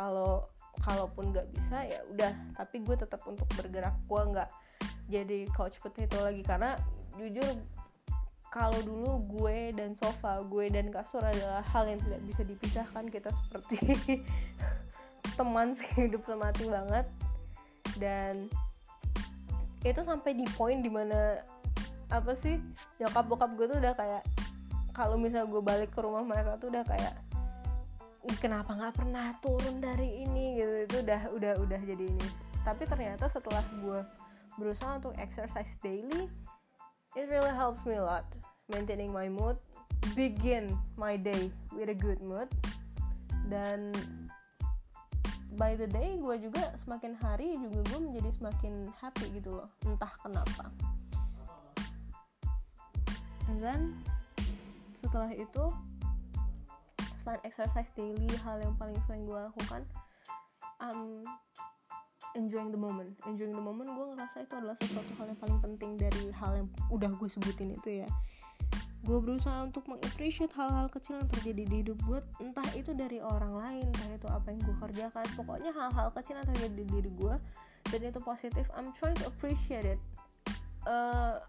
kalau 0.00 0.48
kalaupun 0.80 1.36
nggak 1.36 1.48
bisa 1.52 1.84
ya 1.84 2.00
udah. 2.08 2.32
Tapi 2.56 2.80
gue 2.80 2.96
tetap 2.96 3.20
untuk 3.28 3.44
bergerak. 3.52 3.92
Gue 4.08 4.22
nggak 4.32 4.48
jadi 5.12 5.44
couch 5.52 5.76
potato 5.76 6.24
lagi. 6.24 6.40
Karena 6.40 6.72
jujur 7.20 7.44
kalau 8.48 8.80
dulu 8.80 9.20
gue 9.28 9.76
dan 9.76 9.92
sofa 9.92 10.40
gue 10.40 10.72
dan 10.72 10.88
kasur 10.88 11.20
adalah 11.20 11.60
hal 11.60 11.84
yang 11.84 12.00
tidak 12.00 12.20
bisa 12.24 12.42
dipisahkan. 12.48 13.04
Kita 13.12 13.28
seperti 13.28 13.76
teman 15.38 15.76
hidup 16.00 16.24
semati 16.24 16.64
banget. 16.64 17.04
Dan 18.00 18.48
itu 19.84 20.00
sampai 20.00 20.32
di 20.32 20.48
poin 20.56 20.80
di 20.80 20.88
mana 20.88 21.44
apa 22.10 22.34
sih 22.34 22.58
nyokap 22.98 23.24
bokap 23.28 23.50
gue 23.54 23.66
tuh 23.70 23.78
udah 23.78 23.94
kayak 23.94 24.22
kalau 24.90 25.14
misalnya 25.14 25.46
gue 25.46 25.62
balik 25.62 25.90
ke 25.94 26.00
rumah 26.02 26.26
mereka 26.26 26.58
tuh 26.58 26.68
udah 26.68 26.82
kayak 26.84 27.14
kenapa 28.40 28.76
nggak 28.76 28.94
pernah 28.96 29.32
turun 29.40 29.80
dari 29.80 30.24
ini? 30.24 30.60
Gitu. 30.60 30.74
Itu 30.88 30.96
udah 31.04 31.22
udah 31.32 31.52
udah 31.64 31.80
jadi 31.84 32.04
ini. 32.04 32.28
Tapi 32.60 32.84
ternyata 32.84 33.28
setelah 33.32 33.64
gue 33.80 34.00
berusaha 34.60 35.00
untuk 35.00 35.16
exercise 35.16 35.72
daily 35.80 36.28
it 37.16 37.26
really 37.30 37.50
helps 37.50 37.82
me 37.86 37.96
a 37.96 38.04
lot. 38.04 38.26
Maintaining 38.70 39.10
my 39.10 39.26
mood 39.26 39.58
begin 40.14 40.70
my 40.94 41.18
day 41.18 41.50
with 41.74 41.90
a 41.90 41.96
good 41.96 42.22
mood. 42.22 42.46
Dan 43.50 43.90
by 45.58 45.74
the 45.74 45.90
day 45.90 46.14
gue 46.20 46.36
juga 46.38 46.70
semakin 46.78 47.18
hari 47.18 47.58
juga 47.58 47.82
gue 47.90 47.98
menjadi 47.98 48.30
semakin 48.38 48.86
happy 49.02 49.26
gitu 49.34 49.58
loh. 49.58 49.68
Entah 49.82 50.12
kenapa. 50.22 50.70
And 53.50 53.58
then 53.58 53.98
setelah 54.94 55.34
itu 55.34 55.74
exercise 57.44 57.90
daily 57.94 58.30
hal 58.42 58.58
yang 58.58 58.74
paling 58.80 58.96
sering 59.06 59.26
gue 59.28 59.38
lakukan 59.38 59.86
um, 60.80 61.22
enjoying 62.34 62.70
the 62.70 62.80
moment. 62.80 63.14
Enjoying 63.26 63.54
the 63.54 63.62
moment 63.62 63.90
gue 63.94 64.06
ngerasa 64.14 64.46
itu 64.46 64.54
adalah 64.56 64.76
sesuatu 64.78 65.12
hal 65.18 65.26
yang 65.30 65.40
paling 65.40 65.58
penting 65.60 65.90
dari 65.98 66.24
hal 66.34 66.52
yang 66.56 66.68
udah 66.90 67.10
gue 67.14 67.28
sebutin 67.28 67.74
itu 67.74 68.02
ya. 68.04 68.08
Gue 69.00 69.16
berusaha 69.16 69.64
untuk 69.64 69.88
mengappreciate 69.88 70.52
hal-hal 70.52 70.92
kecil 70.92 71.16
yang 71.16 71.30
terjadi 71.32 71.62
di 71.64 71.76
hidup 71.84 71.98
gue 72.04 72.20
entah 72.44 72.68
itu 72.76 72.92
dari 72.92 73.16
orang 73.24 73.56
lain 73.56 73.84
entah 73.88 74.12
itu 74.12 74.28
apa 74.28 74.52
yang 74.52 74.60
gue 74.60 74.76
kerjakan 74.76 75.26
pokoknya 75.40 75.72
hal-hal 75.72 76.12
kecil 76.12 76.36
yang 76.36 76.48
terjadi 76.52 76.74
di 76.76 76.84
diri 76.84 77.10
gue 77.16 77.34
dan 77.88 78.00
itu 78.04 78.20
positif 78.20 78.68
I'm 78.76 78.92
trying 78.92 79.16
to 79.24 79.32
appreciate 79.32 79.88
it 79.88 80.00
uh, 80.84 81.40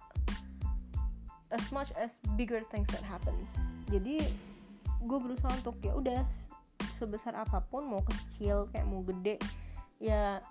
as 1.51 1.65
much 1.75 1.91
as 1.99 2.23
bigger 2.39 2.63
things 2.71 2.87
that 2.95 3.03
happens. 3.03 3.59
Jadi 3.91 4.23
gue 5.01 5.17
berusaha 5.17 5.51
untuk 5.57 5.77
ya 5.81 5.93
udah 5.97 6.21
sebesar 6.93 7.33
apa 7.37 7.61
pun 7.65 7.89
mau 7.89 8.01
kecil 8.05 8.69
kayak 8.69 8.85
mau 8.85 9.01
gede 9.05 9.41
ya 9.97 10.41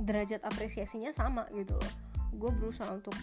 derajat 0.00 0.42
apresiasinya 0.46 1.10
sama 1.10 1.46
gitu 1.54 1.74
loh. 1.74 1.92
Gue 2.30 2.50
berusaha 2.54 2.88
untuk 2.94 3.14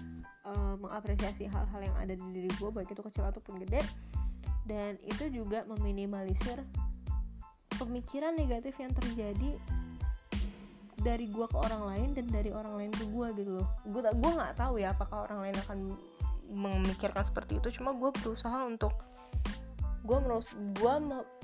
uh, 0.44 0.76
mengapresiasi 0.80 1.48
hal-hal 1.48 1.82
yang 1.82 1.98
ada 1.98 2.14
di 2.14 2.28
diri 2.36 2.52
gue 2.60 2.70
baik 2.70 2.92
itu 2.92 3.02
kecil 3.02 3.28
ataupun 3.28 3.64
gede 3.64 3.82
dan 4.68 5.00
itu 5.08 5.32
juga 5.32 5.64
meminimalisir 5.64 6.60
pemikiran 7.80 8.36
negatif 8.36 8.76
yang 8.84 8.92
terjadi 8.92 9.56
dari 10.98 11.30
gue 11.30 11.46
ke 11.48 11.58
orang 11.58 11.88
lain 11.88 12.10
dan 12.12 12.26
dari 12.28 12.52
orang 12.52 12.76
lain 12.76 12.92
ke 12.92 13.06
gue 13.08 13.28
gitu 13.40 13.52
loh. 13.64 13.68
Gue 13.88 14.04
gue 14.04 14.32
nggak 14.36 14.60
tahu 14.60 14.84
ya 14.84 14.92
apakah 14.92 15.24
orang 15.24 15.48
lain 15.48 15.58
akan 15.64 15.78
memikirkan 16.52 17.24
seperti 17.28 17.60
itu 17.60 17.80
cuma 17.80 17.92
gue 17.96 18.12
berusaha 18.24 18.64
untuk 18.64 18.96
gue 20.08 20.18
merus 20.24 20.48
gue 20.80 20.94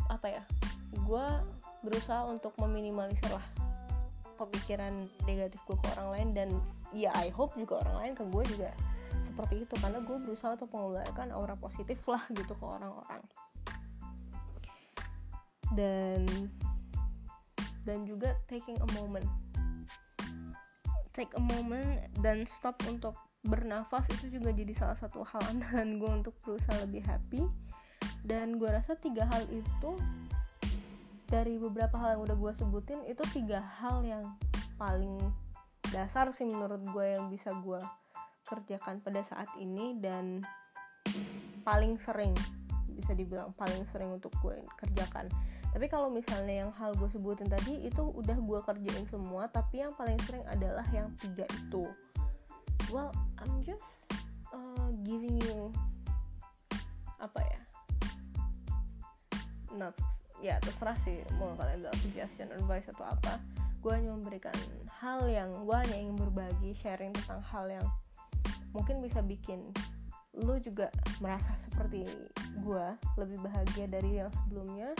apa 0.07 0.27
ya 0.31 0.43
gue 0.95 1.25
berusaha 1.83 2.23
untuk 2.31 2.55
meminimalisir 2.63 3.27
lah 3.27 3.43
pemikiran 4.39 5.11
negatif 5.27 5.59
gue 5.67 5.75
ke 5.75 5.87
orang 5.99 6.09
lain 6.15 6.29
dan 6.31 6.49
ya 6.95 7.11
I 7.19 7.27
hope 7.27 7.53
juga 7.59 7.83
orang 7.83 7.95
lain 7.99 8.13
ke 8.15 8.23
gue 8.23 8.43
juga 8.55 8.71
seperti 9.33 9.65
itu 9.65 9.73
karena 9.81 9.97
gue 10.05 10.17
berusaha 10.21 10.53
untuk 10.53 10.69
mengeluarkan 10.77 11.27
aura 11.33 11.57
positif 11.57 11.97
lah 12.05 12.21
gitu 12.37 12.53
ke 12.53 12.65
orang-orang. 12.65 13.21
Dan 15.73 16.21
dan 17.83 18.05
juga 18.05 18.37
taking 18.45 18.77
a 18.77 18.87
moment. 18.93 19.25
Take 21.17 21.33
a 21.33 21.41
moment 21.41 22.05
dan 22.21 22.45
stop 22.45 22.77
untuk 22.85 23.17
bernafas 23.43 24.05
itu 24.21 24.39
juga 24.39 24.53
jadi 24.53 24.71
salah 24.77 24.97
satu 24.97 25.25
hal 25.25 25.41
andalan 25.49 25.97
gue 26.01 26.11
untuk 26.23 26.35
berusaha 26.45 26.77
lebih 26.85 27.01
happy 27.03 27.43
dan 28.23 28.55
gue 28.55 28.67
rasa 28.71 28.95
tiga 28.95 29.27
hal 29.27 29.43
itu 29.51 29.91
dari 31.27 31.59
beberapa 31.59 31.99
hal 31.99 32.19
yang 32.19 32.23
udah 32.23 32.37
gue 32.39 32.53
sebutin 32.55 32.99
itu 33.07 33.23
tiga 33.35 33.59
hal 33.59 34.03
yang 34.07 34.35
paling 34.79 35.19
dasar 35.91 36.31
sih 36.31 36.47
menurut 36.47 36.81
gue 36.89 37.05
yang 37.15 37.27
bisa 37.27 37.51
gue 37.61 37.79
kerjakan 38.47 38.99
pada 39.03 39.23
saat 39.23 39.47
ini 39.59 39.99
dan 39.99 40.43
paling 41.63 41.95
sering 41.99 42.35
bisa 42.93 43.17
dibilang 43.17 43.49
paling 43.57 43.81
sering 43.89 44.13
untuk 44.13 44.29
gue 44.45 44.61
kerjakan. 44.77 45.25
Tapi 45.73 45.89
kalau 45.89 46.13
misalnya 46.13 46.67
yang 46.67 46.71
hal 46.77 46.93
gue 46.93 47.09
sebutin 47.09 47.49
tadi 47.49 47.81
itu 47.81 48.05
udah 48.05 48.37
gue 48.37 48.59
kerjain 48.61 49.05
semua 49.09 49.49
tapi 49.49 49.81
yang 49.81 49.97
paling 49.97 50.19
sering 50.29 50.45
adalah 50.45 50.85
yang 50.93 51.09
tiga 51.17 51.49
itu. 51.49 51.89
Well 52.93 53.09
I'm 53.41 53.65
just 53.65 53.81
uh, 54.53 54.93
giving 55.01 55.41
you 55.41 55.73
apa 57.17 57.41
ya 57.41 57.59
not 59.75 59.97
ya 60.43 60.59
terserah 60.59 60.99
sih 61.07 61.23
mau 61.39 61.55
kalian 61.55 61.79
bilang 61.87 61.97
suggestion 62.03 62.49
advice 62.51 62.91
atau 62.91 63.07
apa. 63.07 63.39
Gue 63.79 63.95
hanya 63.95 64.15
memberikan 64.15 64.55
hal 64.99 65.27
yang 65.27 65.51
gue 65.63 65.75
hanya 65.75 65.97
ingin 65.99 66.15
berbagi 66.19 66.71
sharing 66.75 67.11
tentang 67.15 67.43
hal 67.43 67.67
yang 67.67 67.87
mungkin 68.71 68.99
bisa 68.99 69.23
bikin 69.23 69.63
lo 70.33 70.57
juga 70.57 70.89
merasa 71.21 71.53
seperti 71.61 72.09
gue 72.65 72.85
lebih 73.21 73.37
bahagia 73.43 73.85
dari 73.87 74.19
yang 74.19 74.31
sebelumnya. 74.43 74.91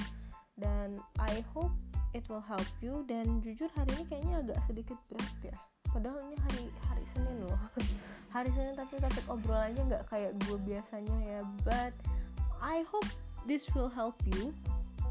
Dan 0.53 1.01
I 1.17 1.41
hope 1.51 1.73
it 2.13 2.23
will 2.29 2.43
help 2.43 2.67
you. 2.79 3.01
Dan 3.09 3.41
jujur 3.41 3.67
hari 3.73 3.89
ini 3.99 4.03
kayaknya 4.05 4.35
agak 4.45 4.59
sedikit 4.69 4.99
berat 5.09 5.35
ya. 5.41 5.57
Padahal 5.89 6.21
ini 6.29 6.37
hari 6.39 6.63
hari 6.87 7.05
Senin 7.13 7.35
loh. 7.45 7.59
Hari 8.33 8.49
Senin 8.57 8.73
tapi 8.73 8.97
topik 8.97 9.29
obrolannya 9.29 9.93
nggak 9.93 10.09
kayak 10.09 10.33
gue 10.49 10.57
biasanya 10.65 11.17
ya. 11.21 11.39
But 11.61 11.93
I 12.65 12.81
hope 12.89 13.05
this 13.47 13.67
will 13.75 13.91
help 13.91 14.17
you 14.27 14.55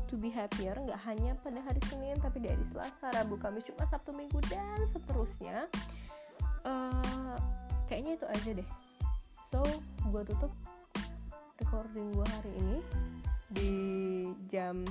to 0.08 0.14
be 0.20 0.28
happier 0.28 0.76
nggak 0.76 1.00
hanya 1.08 1.32
pada 1.40 1.60
hari 1.64 1.80
Senin 1.88 2.20
tapi 2.20 2.44
dari 2.44 2.60
Selasa 2.68 3.08
Rabu 3.16 3.40
Kamis 3.40 3.64
Jumat 3.64 3.88
Sabtu 3.88 4.12
Minggu 4.12 4.40
dan 4.52 4.80
seterusnya. 4.84 5.68
Uh, 6.62 7.36
kayaknya 7.88 8.20
itu 8.20 8.26
aja 8.28 8.50
deh. 8.60 8.68
So 9.48 9.64
gue 10.12 10.22
tutup 10.28 10.52
recording 11.60 12.12
gue 12.12 12.26
hari 12.28 12.52
ini 12.60 12.78
di 13.52 13.72
jam 14.52 14.84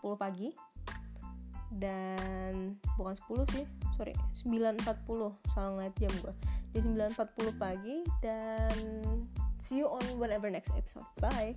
10 0.00 0.16
pagi. 0.16 0.52
Dan 1.72 2.76
bukan 3.00 3.16
10 3.16 3.54
sih 3.56 3.64
sorry 3.96 4.12
9.40 4.44 5.52
salah 5.52 5.70
ngeliat 5.76 5.94
jam 6.00 6.12
gue 6.20 6.34
di 6.72 6.78
9.40 6.80 7.54
pagi 7.60 7.96
dan 8.24 8.76
see 9.72 9.78
you 9.78 9.88
on 9.88 10.18
whatever 10.18 10.50
next 10.50 10.70
episode. 10.76 11.04
Bye 11.20 11.56